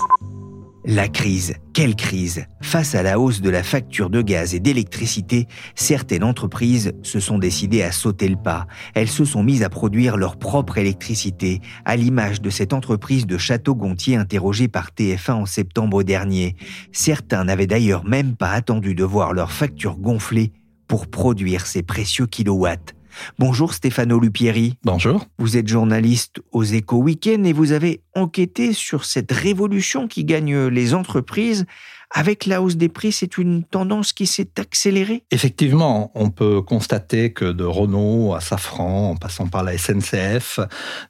La 0.91 1.08
crise, 1.08 1.53
quelle 1.72 1.96
crise? 1.96 2.48
Face 2.62 2.96
à 2.96 3.03
la 3.03 3.19
hausse 3.19 3.41
de 3.41 3.51
la 3.51 3.62
facture 3.62 4.10
de 4.10 4.24
gaz 4.24 4.55
et 4.55 4.60
d'électricité, 4.60 5.46
certaines 5.75 6.24
entreprises 6.24 6.93
se 7.03 7.19
sont 7.19 7.38
décidées 7.38 7.84
à 7.84 7.91
sauter 7.91 8.27
le 8.27 8.38
pas. 8.38 8.65
Elles 8.96 9.08
se 9.08 9.24
sont 9.24 9.43
mises 9.43 9.62
à 9.62 9.69
produire 9.69 10.17
leur 10.17 10.38
propre 10.38 10.79
électricité, 10.79 11.62
à 11.86 11.96
l'image 11.96 12.41
de 12.41 12.50
cette 12.50 12.74
entreprise 12.74 13.27
de 13.27 13.38
Château-Gontier 13.38 14.15
interrogée 14.15 14.67
par 14.67 14.89
TF1 14.89 15.34
en 15.34 15.46
septembre 15.46 16.01
dernier. 16.01 16.55
Certains 16.91 17.43
n'avaient 17.43 17.67
d'ailleurs 17.67 18.03
même 18.03 18.36
pas 18.36 18.50
attendu 18.50 18.96
de 18.96 19.03
voir 19.03 19.34
leur 19.34 19.51
facture 19.51 20.00
gonfler 20.00 20.53
pour 20.88 21.05
produire 21.05 21.67
ces 21.67 21.84
précieux 21.84 22.25
kilowatts. 22.25 22.96
Bonjour 23.38 23.73
Stefano 23.73 24.19
Lupieri. 24.19 24.75
Bonjour. 24.83 25.25
Vous 25.38 25.57
êtes 25.57 25.67
journaliste 25.67 26.41
aux 26.51 26.63
Éco 26.63 26.97
Weekend 26.97 27.45
et 27.45 27.53
vous 27.53 27.71
avez 27.71 28.01
enquêté 28.15 28.73
sur 28.73 29.05
cette 29.05 29.31
révolution 29.31 30.07
qui 30.07 30.23
gagne 30.25 30.67
les 30.67 30.93
entreprises 30.93 31.65
avec 32.11 32.47
la 32.47 32.61
hausse 32.61 32.75
des 32.75 32.89
prix, 32.89 33.11
c'est 33.11 33.38
une 33.38 33.63
tendance 33.63 34.13
qui 34.13 34.25
s'est 34.25 34.49
accélérée? 34.59 35.23
Effectivement, 35.31 36.11
on 36.15 36.31
peut 36.31 36.61
constater 36.61 37.33
que 37.33 37.45
de 37.45 37.63
Renault 37.63 38.33
à 38.33 38.41
Safran, 38.41 39.11
en 39.11 39.15
passant 39.15 39.47
par 39.47 39.63
la 39.63 39.77
SNCF, 39.77 40.59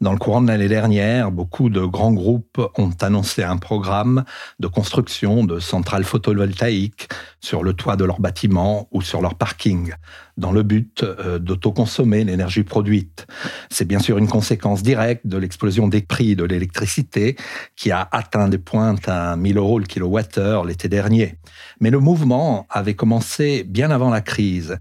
dans 0.01 0.11
le 0.11 0.17
courant 0.17 0.41
de 0.41 0.47
l'année 0.47 0.67
dernière, 0.67 1.31
beaucoup 1.31 1.69
de 1.69 1.81
grands 1.85 2.11
groupes 2.11 2.61
ont 2.77 2.91
annoncé 3.01 3.43
un 3.43 3.57
programme 3.57 4.25
de 4.59 4.67
construction 4.67 5.45
de 5.45 5.59
centrales 5.59 6.03
photovoltaïques 6.03 7.07
sur 7.41 7.63
le 7.63 7.73
toit 7.73 7.95
de 7.95 8.05
leurs 8.05 8.19
bâtiments 8.19 8.87
ou 8.91 9.01
sur 9.01 9.21
leur 9.21 9.35
parking, 9.35 9.93
dans 10.37 10.51
le 10.51 10.63
but 10.63 11.03
euh, 11.03 11.39
d'autoconsommer 11.39 12.23
l'énergie 12.23 12.63
produite. 12.63 13.27
C'est 13.69 13.85
bien 13.85 13.99
sûr 13.99 14.17
une 14.17 14.27
conséquence 14.27 14.83
directe 14.83 15.27
de 15.27 15.37
l'explosion 15.37 15.87
des 15.87 16.01
prix 16.01 16.35
de 16.35 16.43
l'électricité 16.43 17.35
qui 17.75 17.91
a 17.91 18.07
atteint 18.11 18.49
des 18.49 18.57
pointes 18.57 19.07
à 19.07 19.35
1000 19.35 19.57
euros 19.57 19.79
le 19.79 19.85
kilowattheure 19.85 20.65
l'été 20.65 20.89
dernier. 20.89 21.35
Mais 21.79 21.89
le 21.89 21.99
mouvement 21.99 22.67
avait 22.69 22.95
commencé 22.95 23.63
bien 23.63 23.91
avant 23.91 24.09
la 24.09 24.21
crise. 24.21 24.77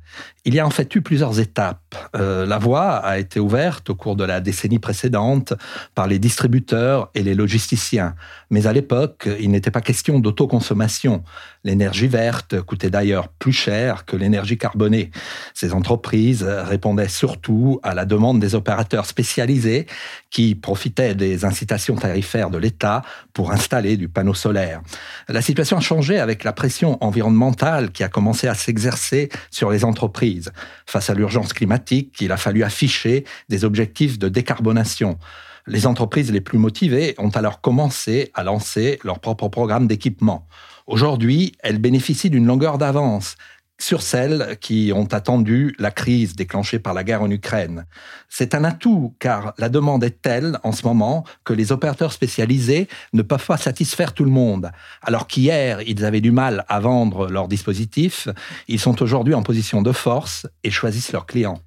Il 0.49 0.55
y 0.55 0.61
a 0.61 0.67
en 0.67 0.71
fait 0.71 0.95
eu 0.95 1.02
plusieurs 1.02 1.40
étapes. 1.40 1.95
Euh, 2.17 2.47
la 2.47 2.57
voie 2.57 2.93
a 2.93 3.19
été 3.19 3.38
ouverte 3.38 3.90
au 3.90 3.95
cours 3.95 4.17
de 4.17 4.25
la 4.25 4.40
décennie 4.40 4.78
précédente 4.78 5.52
par 5.95 6.07
les 6.07 6.19
distributeurs 6.19 7.11
et 7.14 7.23
les 7.23 7.35
logisticiens. 7.35 8.14
Mais 8.49 8.67
à 8.67 8.73
l'époque, 8.73 9.28
il 9.38 9.50
n'était 9.50 9.71
pas 9.71 9.83
question 9.83 10.21
d'autoconsommation. 10.21 11.23
L'énergie 11.64 12.07
verte 12.07 12.62
coûtait 12.62 12.88
d'ailleurs 12.88 13.28
plus 13.28 13.52
cher 13.52 14.07
que 14.07 14.17
l'énergie 14.17 14.57
carbonée. 14.57 15.11
Ces 15.52 15.75
entreprises 15.75 16.45
répondaient 16.45 17.09
surtout 17.09 17.78
à 17.83 17.93
la 17.93 18.07
demande 18.07 18.40
des 18.40 18.55
opérateurs 18.55 19.05
spécialisés 19.05 19.85
qui 20.31 20.55
profitaient 20.55 21.14
des 21.14 21.45
incitations 21.45 21.97
tarifaires 21.97 22.49
de 22.49 22.57
l'État 22.57 23.02
pour 23.35 23.52
installer 23.52 23.99
du 23.99 24.09
panneau 24.09 24.33
solaire. 24.33 24.81
La 25.28 25.43
situation 25.43 25.76
a 25.76 25.81
changé 25.81 26.19
avec 26.19 26.43
la 26.43 26.55
pression 26.55 26.97
environnementale 27.05 27.90
qui 27.90 28.02
a 28.02 28.09
commencé 28.09 28.49
à 28.49 28.55
s'exercer 28.55 29.28
sur 29.50 29.71
les 29.71 29.85
entreprises. 29.85 30.38
Face 30.87 31.11
à 31.11 31.14
l'urgence 31.14 31.52
climatique, 31.52 32.16
il 32.21 32.33
a 32.33 32.37
fallu 32.37 32.62
afficher 32.62 33.25
des 33.49 33.64
objectifs 33.64 34.18
de 34.18 34.28
décarbonation. 34.28 35.18
Les 35.66 35.87
entreprises 35.87 36.33
les 36.33 36.40
plus 36.40 36.59
motivées 36.59 37.14
ont 37.18 37.28
alors 37.28 37.61
commencé 37.61 38.30
à 38.35 38.42
lancer 38.42 38.99
leur 39.04 39.18
propre 39.18 39.49
programme 39.49 39.87
d'équipement. 39.87 40.47
Aujourd'hui, 40.87 41.52
elles 41.61 41.78
bénéficient 41.78 42.30
d'une 42.30 42.47
longueur 42.47 42.78
d'avance 42.78 43.37
sur 43.78 44.02
celles 44.02 44.56
qui 44.61 44.92
ont 44.94 45.06
attendu 45.12 45.75
la 45.78 45.90
crise 45.90 46.35
déclenchée 46.35 46.78
par 46.78 46.94
la 46.94 47.04
guerre 47.04 47.23
en 47.23 47.30
Ukraine. 47.30 47.87
C'est 48.28 48.54
un 48.54 48.64
atout 48.64 49.14
car 49.20 49.54
la 49.58 49.68
demande 49.68 50.02
est 50.04 50.20
telle 50.20 50.58
en 50.64 50.73
ce 50.73 50.85
moment 50.87 51.25
que 51.44 51.52
les 51.52 51.70
opérateurs 51.70 52.12
spécialisés 52.12 52.88
ne 53.12 53.23
peuvent 53.23 53.47
pas 53.47 53.56
satisfaire 53.56 54.12
tout 54.12 54.25
le 54.25 54.30
monde. 54.30 54.70
Alors 55.02 55.26
qu'hier, 55.26 55.80
ils 55.87 56.04
avaient 56.04 56.20
du 56.20 56.32
mal 56.32 56.64
à 56.68 56.80
vendre 56.80 57.28
leurs 57.28 57.49
dispositifs, 57.49 58.28
ils 58.67 58.80
sont 58.80 59.00
aujourd'hui 59.02 59.34
en 59.34 59.43
position 59.43 59.80
de 59.82 59.93
force 59.93 60.47
et 60.64 60.71
choisissent 60.71 61.12
leurs 61.12 61.26
clients. 61.26 61.60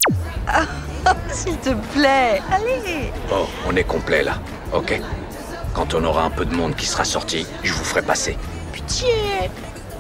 Ah, 0.48 0.66
S'il 1.32 1.58
te 1.58 1.74
plaît, 1.94 2.42
allez 2.52 3.12
Oh, 3.32 3.48
on 3.68 3.76
est 3.76 3.84
complet 3.86 4.24
là. 4.24 4.40
Ok. 4.74 5.00
Quand 5.74 5.94
on 5.94 6.04
aura 6.04 6.24
un 6.26 6.30
peu 6.30 6.46
de 6.46 6.54
monde 6.54 6.76
qui 6.76 6.86
sera 6.86 7.06
sorti, 7.06 7.46
je 7.64 7.72
vous 7.74 7.84
ferai 7.86 8.02
passer. 8.02 8.38
Pitié 8.74 9.08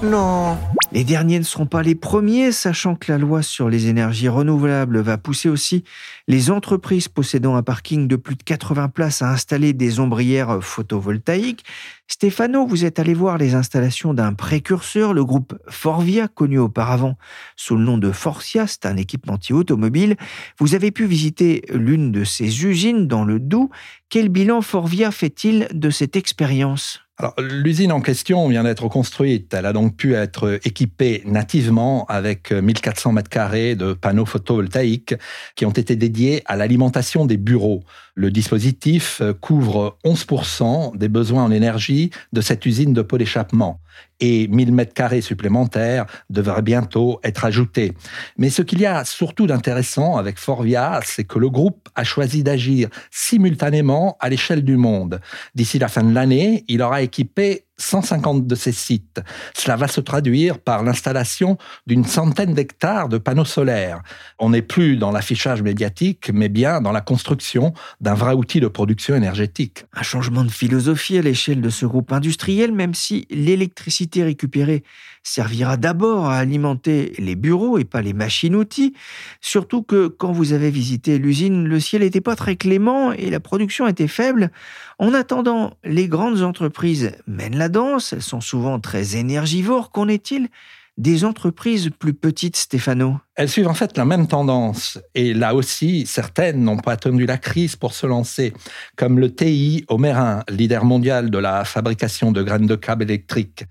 Non. 0.03 0.57
Les 0.91 1.03
derniers 1.03 1.37
ne 1.37 1.43
seront 1.43 1.67
pas 1.67 1.83
les 1.83 1.93
premiers, 1.93 2.51
sachant 2.51 2.95
que 2.95 3.11
la 3.11 3.19
loi 3.19 3.43
sur 3.43 3.69
les 3.69 3.87
énergies 3.87 4.29
renouvelables 4.29 4.99
va 4.99 5.19
pousser 5.19 5.47
aussi 5.47 5.83
les 6.27 6.49
entreprises 6.49 7.07
possédant 7.07 7.55
un 7.55 7.61
parking 7.61 8.07
de 8.07 8.15
plus 8.15 8.35
de 8.35 8.41
80 8.41 8.89
places 8.89 9.21
à 9.21 9.29
installer 9.29 9.73
des 9.73 9.99
ombrières 9.99 10.59
photovoltaïques. 10.63 11.63
Stéphano, 12.07 12.65
vous 12.65 12.83
êtes 12.83 12.97
allé 12.97 13.13
voir 13.13 13.37
les 13.37 13.53
installations 13.53 14.15
d'un 14.15 14.33
précurseur, 14.33 15.13
le 15.13 15.23
groupe 15.23 15.53
Forvia, 15.69 16.27
connu 16.27 16.57
auparavant 16.57 17.15
sous 17.55 17.77
le 17.77 17.83
nom 17.83 17.99
de 17.99 18.11
Forcia, 18.11 18.65
c'est 18.65 18.87
un 18.87 18.97
équipementier 18.97 19.53
automobile. 19.53 20.17
Vous 20.57 20.73
avez 20.73 20.89
pu 20.89 21.05
visiter 21.05 21.63
l'une 21.69 22.11
de 22.11 22.23
ces 22.23 22.65
usines 22.65 23.07
dans 23.07 23.23
le 23.23 23.39
Doubs. 23.39 23.69
Quel 24.09 24.29
bilan 24.29 24.61
Forvia 24.61 25.11
fait-il 25.11 25.67
de 25.71 25.91
cette 25.91 26.15
expérience? 26.15 27.01
L'usine 27.39 27.91
en 27.91 28.01
question 28.01 28.47
vient 28.47 28.63
d'être 28.63 28.87
construite. 28.87 29.53
Elle 29.53 29.65
a 29.65 29.73
donc 29.73 29.95
pu 29.95 30.15
être 30.15 30.59
équipée 30.63 31.23
nativement 31.25 32.05
avec 32.07 32.51
1400 32.51 33.13
mètres 33.13 33.29
carrés 33.29 33.75
de 33.75 33.93
panneaux 33.93 34.25
photovoltaïques 34.25 35.15
qui 35.55 35.65
ont 35.65 35.71
été 35.71 35.95
dédiés 35.95 36.41
à 36.45 36.55
l'alimentation 36.55 37.25
des 37.25 37.37
bureaux. 37.37 37.83
Le 38.15 38.31
dispositif 38.31 39.21
couvre 39.39 39.97
11% 40.05 40.97
des 40.97 41.07
besoins 41.07 41.43
en 41.43 41.51
énergie 41.51 42.11
de 42.33 42.41
cette 42.41 42.65
usine 42.65 42.93
de 42.93 43.01
pot 43.01 43.17
d'échappement 43.17 43.79
et 44.21 44.47
1000 44.47 44.71
mètres 44.71 44.93
carrés 44.93 45.21
supplémentaires 45.21 46.05
devraient 46.29 46.61
bientôt 46.61 47.19
être 47.23 47.43
ajoutés. 47.43 47.93
Mais 48.37 48.49
ce 48.49 48.61
qu'il 48.61 48.79
y 48.79 48.85
a 48.85 49.03
surtout 49.03 49.47
d'intéressant 49.47 50.17
avec 50.17 50.37
Forvia, 50.37 50.99
c'est 51.03 51.23
que 51.23 51.39
le 51.39 51.49
groupe 51.49 51.89
a 51.95 52.03
choisi 52.03 52.43
d'agir 52.43 52.89
simultanément 53.09 54.15
à 54.19 54.29
l'échelle 54.29 54.63
du 54.63 54.77
monde. 54.77 55.19
D'ici 55.55 55.79
la 55.79 55.87
fin 55.87 56.03
de 56.03 56.13
l'année, 56.13 56.63
il 56.67 56.81
aura 56.81 57.01
équipé 57.01 57.65
150 57.81 58.47
de 58.47 58.55
ces 58.55 58.71
sites. 58.71 59.21
Cela 59.53 59.75
va 59.75 59.87
se 59.87 60.01
traduire 60.01 60.59
par 60.59 60.83
l'installation 60.83 61.57
d'une 61.87 62.05
centaine 62.05 62.53
d'hectares 62.53 63.09
de 63.09 63.17
panneaux 63.17 63.45
solaires. 63.45 64.01
On 64.39 64.51
n'est 64.51 64.61
plus 64.61 64.97
dans 64.97 65.11
l'affichage 65.11 65.61
médiatique, 65.61 66.31
mais 66.33 66.49
bien 66.49 66.81
dans 66.81 66.91
la 66.91 67.01
construction 67.01 67.73
d'un 67.99 68.13
vrai 68.13 68.33
outil 68.33 68.59
de 68.59 68.67
production 68.67 69.15
énergétique. 69.15 69.85
Un 69.93 70.03
changement 70.03 70.43
de 70.43 70.51
philosophie 70.51 71.17
à 71.17 71.21
l'échelle 71.21 71.61
de 71.61 71.69
ce 71.69 71.85
groupe 71.85 72.11
industriel, 72.11 72.71
même 72.71 72.93
si 72.93 73.27
l'électricité 73.29 74.23
récupérée 74.23 74.83
servira 75.23 75.77
d'abord 75.77 76.25
à 76.25 76.37
alimenter 76.37 77.13
les 77.17 77.35
bureaux 77.35 77.77
et 77.77 77.83
pas 77.83 78.01
les 78.01 78.13
machines-outils. 78.13 78.93
Surtout 79.39 79.83
que 79.83 80.07
quand 80.07 80.31
vous 80.31 80.53
avez 80.53 80.71
visité 80.71 81.17
l'usine, 81.17 81.67
le 81.67 81.79
ciel 81.79 82.01
n'était 82.01 82.21
pas 82.21 82.35
très 82.35 82.55
clément 82.55 83.11
et 83.11 83.29
la 83.29 83.39
production 83.39 83.87
était 83.87 84.07
faible. 84.07 84.51
En 84.99 85.13
attendant, 85.13 85.73
les 85.83 86.07
grandes 86.07 86.41
entreprises 86.41 87.11
mènent 87.27 87.57
la 87.57 87.69
danse, 87.69 88.13
elles 88.13 88.21
sont 88.21 88.41
souvent 88.41 88.79
très 88.79 89.15
énergivores. 89.15 89.91
Qu'en 89.91 90.07
est-il 90.07 90.49
des 90.97 91.23
entreprises 91.25 91.89
plus 91.97 92.13
petites, 92.13 92.57
Stéphano? 92.57 93.17
Elles 93.35 93.49
suivent 93.49 93.67
en 93.67 93.73
fait 93.73 93.97
la 93.97 94.05
même 94.05 94.27
tendance. 94.27 94.99
Et 95.15 95.33
là 95.33 95.55
aussi, 95.55 96.05
certaines 96.05 96.63
n'ont 96.63 96.77
pas 96.77 96.93
attendu 96.93 97.25
la 97.25 97.37
crise 97.37 97.75
pour 97.75 97.93
se 97.93 98.05
lancer, 98.05 98.53
comme 98.97 99.19
le 99.19 99.33
TI 99.33 99.85
Omerin, 99.87 100.43
leader 100.49 100.83
mondial 100.83 101.29
de 101.29 101.37
la 101.37 101.63
fabrication 101.63 102.31
de 102.31 102.43
graines 102.43 102.67
de 102.67 102.75
câbles 102.75 103.03
électriques, 103.03 103.63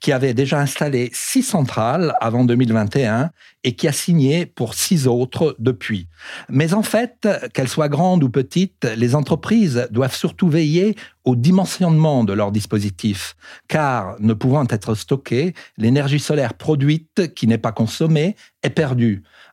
qui 0.00 0.12
avait 0.12 0.34
déjà 0.34 0.60
installé 0.60 1.10
six 1.12 1.42
centrales 1.42 2.14
avant 2.20 2.44
2021 2.44 3.30
et 3.64 3.74
qui 3.74 3.88
a 3.88 3.92
signé 3.92 4.46
pour 4.46 4.74
six 4.74 5.08
autres 5.08 5.56
depuis. 5.58 6.08
Mais 6.48 6.72
en 6.72 6.82
fait, 6.82 7.28
qu'elles 7.52 7.68
soient 7.68 7.88
grandes 7.88 8.22
ou 8.22 8.28
petites, 8.30 8.86
les 8.96 9.14
entreprises 9.14 9.88
doivent 9.90 10.14
surtout 10.14 10.48
veiller 10.48 10.94
au 11.24 11.34
dimensionnement 11.34 12.22
de 12.22 12.32
leurs 12.32 12.52
dispositifs, 12.52 13.34
car 13.66 14.14
ne 14.20 14.32
pouvant 14.34 14.64
être 14.70 14.94
stockée, 14.94 15.54
l'énergie 15.76 16.20
solaire 16.20 16.54
produite 16.54 17.34
qui 17.34 17.48
n'est 17.48 17.58
pas 17.58 17.72
consommée 17.72 18.36
est 18.62 18.70
perdue, 18.70 19.05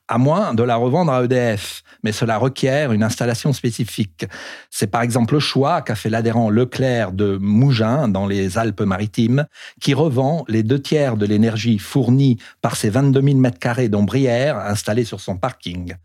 à 0.08 0.18
moins 0.18 0.54
de 0.54 0.64
la 0.64 0.76
revendre 0.76 1.12
à 1.12 1.24
EDF, 1.24 1.84
mais 2.04 2.12
cela 2.12 2.38
requiert 2.38 2.92
une 2.92 3.04
installation 3.04 3.54
spécifique. 3.54 4.26
C'est 4.70 4.88
par 4.88 5.02
exemple 5.02 5.36
le 5.36 5.40
choix 5.40 5.82
qu'a 5.82 5.96
fait 5.96 6.10
l'adhérent 6.10 6.50
Leclerc 6.50 7.14
de 7.14 7.38
Mougins, 7.40 8.08
dans 8.08 8.28
les 8.28 8.58
Alpes-Maritimes, 8.58 9.46
qui 9.80 9.94
revend 9.94 10.44
les 10.48 10.64
deux 10.64 10.82
tiers 10.82 11.18
de 11.18 11.26
l'énergie 11.26 11.80
fournie 11.80 12.38
par 12.62 12.76
ses 12.76 12.90
22 12.90 13.22
000 13.22 13.40
m2 13.40 13.88
d'ombrières 13.90 14.58
installées 14.58 15.06
sur 15.06 15.22
son 15.22 15.38
parking. 15.38 15.96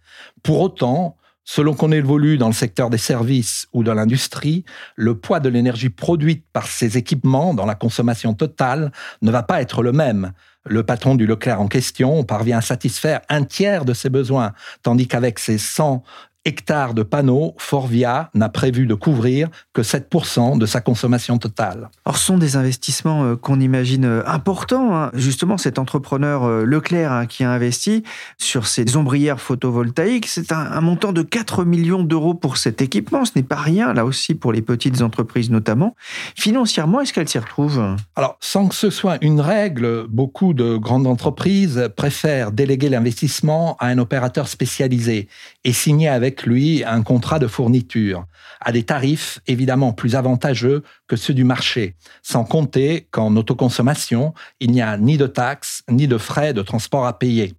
Pour 0.42 0.60
autant, 0.60 1.16
Selon 1.50 1.72
qu'on 1.72 1.92
évolue 1.92 2.36
dans 2.36 2.48
le 2.48 2.52
secteur 2.52 2.90
des 2.90 2.98
services 2.98 3.68
ou 3.72 3.82
de 3.82 3.90
l'industrie, 3.90 4.66
le 4.96 5.18
poids 5.18 5.40
de 5.40 5.48
l'énergie 5.48 5.88
produite 5.88 6.44
par 6.52 6.66
ces 6.66 6.98
équipements 6.98 7.54
dans 7.54 7.64
la 7.64 7.74
consommation 7.74 8.34
totale 8.34 8.92
ne 9.22 9.30
va 9.30 9.42
pas 9.42 9.62
être 9.62 9.82
le 9.82 9.92
même. 9.92 10.32
Le 10.68 10.82
patron 10.82 11.14
du 11.14 11.26
Leclerc 11.26 11.60
en 11.60 11.68
question 11.68 12.24
parvient 12.24 12.58
à 12.58 12.62
satisfaire 12.62 13.20
un 13.28 13.44
tiers 13.44 13.84
de 13.84 13.94
ses 13.94 14.10
besoins, 14.10 14.52
tandis 14.82 15.08
qu'avec 15.08 15.38
ses 15.38 15.58
100 15.58 16.02
hectares 16.44 16.94
de 16.94 17.02
panneaux, 17.02 17.54
Forvia 17.58 18.30
n'a 18.34 18.48
prévu 18.48 18.86
de 18.86 18.94
couvrir 18.94 19.48
que 19.74 19.82
7% 19.82 20.58
de 20.58 20.66
sa 20.66 20.80
consommation 20.80 21.38
totale. 21.38 21.90
Or, 22.04 22.16
ce 22.16 22.26
sont 22.26 22.38
des 22.38 22.56
investissements 22.56 23.24
euh, 23.24 23.36
qu'on 23.36 23.60
imagine 23.60 24.04
euh, 24.04 24.22
importants. 24.26 24.96
Hein. 24.96 25.10
Justement, 25.14 25.58
cet 25.58 25.78
entrepreneur 25.78 26.44
euh, 26.44 26.64
Leclerc 26.64 27.12
hein, 27.12 27.26
qui 27.26 27.44
a 27.44 27.50
investi 27.50 28.02
sur 28.38 28.66
ces 28.66 28.96
ombrières 28.96 29.40
photovoltaïques, 29.40 30.26
c'est 30.26 30.52
un, 30.52 30.80
montant 30.80 31.12
de 31.12 31.22
4 31.22 31.64
millions 31.64 32.02
d'euros 32.02 32.34
pour 32.34 32.56
cet 32.56 32.80
équipement. 32.80 33.24
Ce 33.24 33.32
n'est 33.36 33.42
pas 33.42 33.56
rien, 33.56 33.92
là 33.92 34.04
aussi, 34.04 34.34
pour 34.34 34.52
les 34.52 34.62
petites 34.62 35.02
entreprises 35.02 35.50
notamment. 35.50 35.94
Financièrement, 36.34 37.00
est-ce 37.00 37.12
qu'elles 37.12 37.28
s'y 37.28 37.38
retrouvent 37.38 37.96
Alors, 38.16 38.36
sans 38.40 38.68
que 38.68 38.74
ce 38.74 38.90
soit 38.90 39.18
une 39.22 39.40
règle, 39.40 40.06
beaucoup 40.08 40.54
de 40.54 40.76
grandes 40.76 41.06
entreprises 41.06 41.90
préfèrent 41.96 42.52
déléguer 42.52 42.88
l'investissement 42.88 43.76
à 43.80 43.88
un 43.88 43.98
opérateur 43.98 44.48
spécialisé 44.48 45.28
et 45.64 45.72
signer 45.72 46.08
avec 46.08 46.37
lui 46.42 46.84
un 46.84 47.02
contrat 47.02 47.38
de 47.38 47.46
fourniture 47.46 48.26
à 48.60 48.72
des 48.72 48.82
tarifs 48.82 49.40
évidemment 49.46 49.92
plus 49.92 50.14
avantageux 50.14 50.82
que 51.06 51.16
ceux 51.16 51.34
du 51.34 51.44
marché, 51.44 51.96
sans 52.22 52.44
compter 52.44 53.08
qu'en 53.10 53.36
autoconsommation, 53.36 54.34
il 54.60 54.70
n'y 54.70 54.82
a 54.82 54.96
ni 54.96 55.16
de 55.16 55.26
taxes 55.26 55.82
ni 55.88 56.08
de 56.08 56.18
frais 56.18 56.52
de 56.52 56.62
transport 56.62 57.06
à 57.06 57.18
payer. 57.18 57.54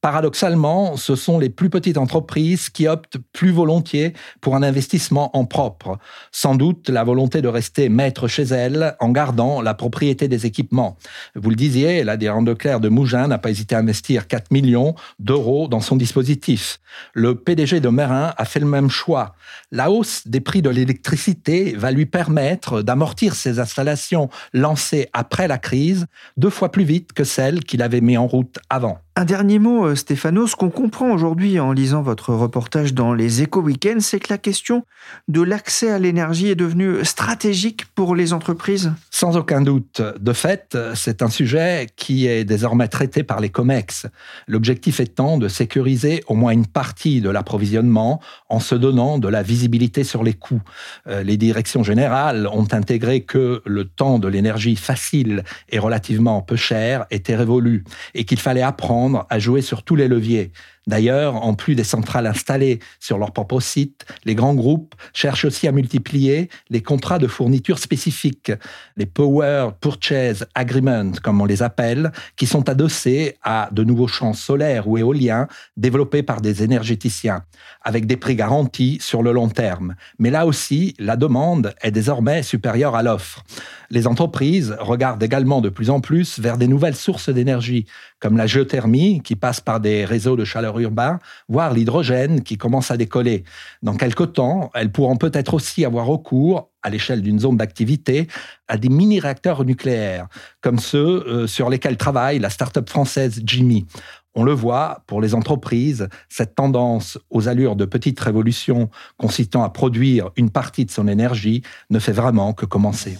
Paradoxalement, 0.00 0.96
ce 0.96 1.16
sont 1.16 1.40
les 1.40 1.50
plus 1.50 1.70
petites 1.70 1.98
entreprises 1.98 2.70
qui 2.70 2.86
optent 2.86 3.18
plus 3.32 3.50
volontiers 3.50 4.12
pour 4.40 4.54
un 4.54 4.62
investissement 4.62 5.36
en 5.36 5.44
propre. 5.44 5.98
Sans 6.30 6.54
doute 6.54 6.88
la 6.88 7.02
volonté 7.02 7.42
de 7.42 7.48
rester 7.48 7.88
maître 7.88 8.28
chez 8.28 8.44
elles 8.44 8.94
en 9.00 9.08
gardant 9.08 9.60
la 9.60 9.74
propriété 9.74 10.28
des 10.28 10.46
équipements. 10.46 10.96
Vous 11.34 11.50
le 11.50 11.56
disiez, 11.56 12.04
la 12.04 12.16
de 12.16 12.54
Claire 12.54 12.78
de 12.78 12.88
Mougin 12.88 13.26
n'a 13.26 13.38
pas 13.38 13.50
hésité 13.50 13.74
à 13.74 13.78
investir 13.78 14.28
4 14.28 14.52
millions 14.52 14.94
d'euros 15.18 15.66
dans 15.66 15.80
son 15.80 15.96
dispositif. 15.96 16.78
Le 17.12 17.34
PDG 17.34 17.80
de 17.80 17.88
Merin 17.88 18.34
a 18.36 18.44
fait 18.44 18.60
le 18.60 18.66
même 18.66 18.90
choix. 18.90 19.34
La 19.72 19.90
hausse 19.90 20.26
des 20.28 20.40
prix 20.40 20.62
de 20.62 20.70
l'électricité 20.70 21.74
va 21.76 21.90
lui 21.90 22.06
permettre 22.06 22.82
d'amortir 22.82 23.34
ses 23.34 23.58
installations 23.58 24.28
lancées 24.52 25.08
après 25.12 25.48
la 25.48 25.58
crise 25.58 26.06
deux 26.36 26.50
fois 26.50 26.70
plus 26.70 26.84
vite 26.84 27.12
que 27.12 27.24
celles 27.24 27.64
qu'il 27.64 27.82
avait 27.82 28.00
mis 28.00 28.16
en 28.16 28.26
route 28.26 28.58
avant. 28.70 28.98
Un 29.18 29.24
dernier 29.24 29.58
mot, 29.58 29.84
euh, 29.84 29.96
Stéphano. 29.96 30.46
Ce 30.46 30.54
qu'on 30.54 30.70
comprend 30.70 31.10
aujourd'hui 31.10 31.58
en 31.58 31.72
lisant 31.72 32.02
votre 32.02 32.32
reportage 32.32 32.94
dans 32.94 33.12
les 33.12 33.42
éco-weekends, 33.42 33.98
c'est 33.98 34.20
que 34.20 34.32
la 34.32 34.38
question 34.38 34.84
de 35.26 35.42
l'accès 35.42 35.90
à 35.90 35.98
l'énergie 35.98 36.46
est 36.46 36.54
devenue 36.54 37.04
stratégique 37.04 37.86
pour 37.96 38.14
les 38.14 38.32
entreprises. 38.32 38.92
Sans 39.10 39.36
aucun 39.36 39.60
doute. 39.60 40.00
De 40.20 40.32
fait, 40.32 40.78
c'est 40.94 41.20
un 41.20 41.30
sujet 41.30 41.88
qui 41.96 42.28
est 42.28 42.44
désormais 42.44 42.86
traité 42.86 43.24
par 43.24 43.40
les 43.40 43.48
COMEX. 43.48 44.06
L'objectif 44.46 45.00
étant 45.00 45.36
de 45.36 45.48
sécuriser 45.48 46.22
au 46.28 46.36
moins 46.36 46.52
une 46.52 46.68
partie 46.68 47.20
de 47.20 47.28
l'approvisionnement 47.28 48.20
en 48.48 48.60
se 48.60 48.76
donnant 48.76 49.18
de 49.18 49.26
la 49.26 49.42
visibilité 49.42 50.04
sur 50.04 50.22
les 50.22 50.34
coûts. 50.34 50.62
Euh, 51.08 51.24
les 51.24 51.36
directions 51.36 51.82
générales 51.82 52.48
ont 52.52 52.68
intégré 52.70 53.22
que 53.22 53.62
le 53.66 53.84
temps 53.84 54.20
de 54.20 54.28
l'énergie 54.28 54.76
facile 54.76 55.42
et 55.70 55.80
relativement 55.80 56.40
peu 56.40 56.54
cher 56.54 57.06
était 57.10 57.34
révolu 57.34 57.82
et 58.14 58.24
qu'il 58.24 58.38
fallait 58.38 58.62
apprendre 58.62 59.07
à 59.16 59.38
jouer 59.38 59.62
sur 59.62 59.82
tous 59.82 59.96
les 59.96 60.08
leviers. 60.08 60.52
D'ailleurs, 60.88 61.44
en 61.44 61.52
plus 61.52 61.74
des 61.74 61.84
centrales 61.84 62.26
installées 62.26 62.78
sur 62.98 63.18
leur 63.18 63.32
propre 63.32 63.60
site, 63.60 64.06
les 64.24 64.34
grands 64.34 64.54
groupes 64.54 64.94
cherchent 65.12 65.44
aussi 65.44 65.68
à 65.68 65.72
multiplier 65.72 66.48
les 66.70 66.80
contrats 66.80 67.18
de 67.18 67.26
fourniture 67.26 67.78
spécifiques, 67.78 68.52
les 68.96 69.04
Power 69.04 69.68
Purchase 69.82 70.46
Agreements, 70.54 71.12
comme 71.22 71.42
on 71.42 71.44
les 71.44 71.62
appelle, 71.62 72.10
qui 72.36 72.46
sont 72.46 72.70
adossés 72.70 73.36
à 73.42 73.68
de 73.70 73.84
nouveaux 73.84 74.08
champs 74.08 74.32
solaires 74.32 74.88
ou 74.88 74.96
éoliens 74.96 75.46
développés 75.76 76.22
par 76.22 76.40
des 76.40 76.62
énergéticiens, 76.62 77.44
avec 77.82 78.06
des 78.06 78.16
prix 78.16 78.34
garantis 78.34 78.96
sur 79.02 79.22
le 79.22 79.32
long 79.32 79.50
terme. 79.50 79.94
Mais 80.18 80.30
là 80.30 80.46
aussi, 80.46 80.94
la 80.98 81.16
demande 81.16 81.74
est 81.82 81.90
désormais 81.90 82.42
supérieure 82.42 82.96
à 82.96 83.02
l'offre. 83.02 83.44
Les 83.90 84.06
entreprises 84.06 84.74
regardent 84.80 85.22
également 85.22 85.60
de 85.60 85.68
plus 85.68 85.90
en 85.90 86.00
plus 86.00 86.38
vers 86.38 86.56
des 86.56 86.66
nouvelles 86.66 86.96
sources 86.96 87.28
d'énergie, 87.28 87.84
comme 88.20 88.38
la 88.38 88.46
géothermie, 88.46 89.20
qui 89.22 89.36
passe 89.36 89.60
par 89.60 89.80
des 89.80 90.06
réseaux 90.06 90.36
de 90.36 90.44
chaleur 90.44 90.77
urbain, 90.78 91.18
voire 91.48 91.72
l'hydrogène 91.72 92.42
qui 92.42 92.56
commence 92.56 92.90
à 92.90 92.96
décoller. 92.96 93.44
Dans 93.82 93.96
quelque 93.96 94.24
temps, 94.24 94.70
elles 94.74 94.92
pourront 94.92 95.16
peut-être 95.16 95.54
aussi 95.54 95.84
avoir 95.84 96.06
recours 96.06 96.70
à 96.82 96.90
l'échelle 96.90 97.22
d'une 97.22 97.38
zone 97.38 97.56
d'activité, 97.56 98.28
à 98.68 98.76
des 98.76 98.88
mini-réacteurs 98.88 99.64
nucléaires, 99.64 100.28
comme 100.60 100.78
ceux 100.78 101.26
euh, 101.26 101.46
sur 101.46 101.70
lesquels 101.70 101.96
travaille 101.96 102.38
la 102.38 102.50
start-up 102.50 102.88
française 102.88 103.40
Jimmy. 103.44 103.86
On 104.34 104.44
le 104.44 104.52
voit, 104.52 105.02
pour 105.06 105.20
les 105.20 105.34
entreprises, 105.34 106.08
cette 106.28 106.54
tendance 106.54 107.18
aux 107.30 107.48
allures 107.48 107.74
de 107.74 107.84
petites 107.84 108.20
révolutions 108.20 108.88
consistant 109.16 109.64
à 109.64 109.70
produire 109.70 110.30
une 110.36 110.50
partie 110.50 110.84
de 110.84 110.90
son 110.90 111.08
énergie 111.08 111.62
ne 111.90 111.98
fait 111.98 112.12
vraiment 112.12 112.52
que 112.52 112.64
commencer. 112.64 113.18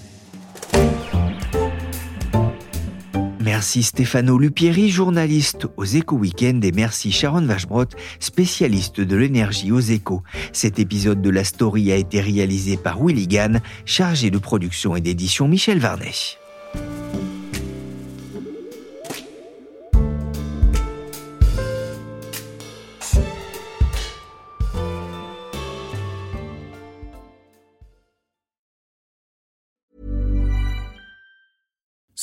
Merci 3.48 3.82
Stéphano 3.82 4.36
Lupieri, 4.36 4.90
journaliste 4.90 5.68
aux 5.78 5.86
Échos 5.86 6.18
Weekend 6.18 6.62
et 6.66 6.70
merci 6.70 7.10
Sharon 7.10 7.46
Vachbrot, 7.46 7.86
spécialiste 8.20 9.00
de 9.00 9.16
l'énergie 9.16 9.72
aux 9.72 9.80
Échos. 9.80 10.22
Cet 10.52 10.78
épisode 10.78 11.22
de 11.22 11.30
la 11.30 11.44
story 11.44 11.90
a 11.90 11.96
été 11.96 12.20
réalisé 12.20 12.76
par 12.76 13.02
Willy 13.02 13.26
Gann, 13.26 13.62
chargé 13.86 14.30
de 14.30 14.36
production 14.36 14.96
et 14.96 15.00
d'édition 15.00 15.48
Michel 15.48 15.78
Varnet. 15.78 16.12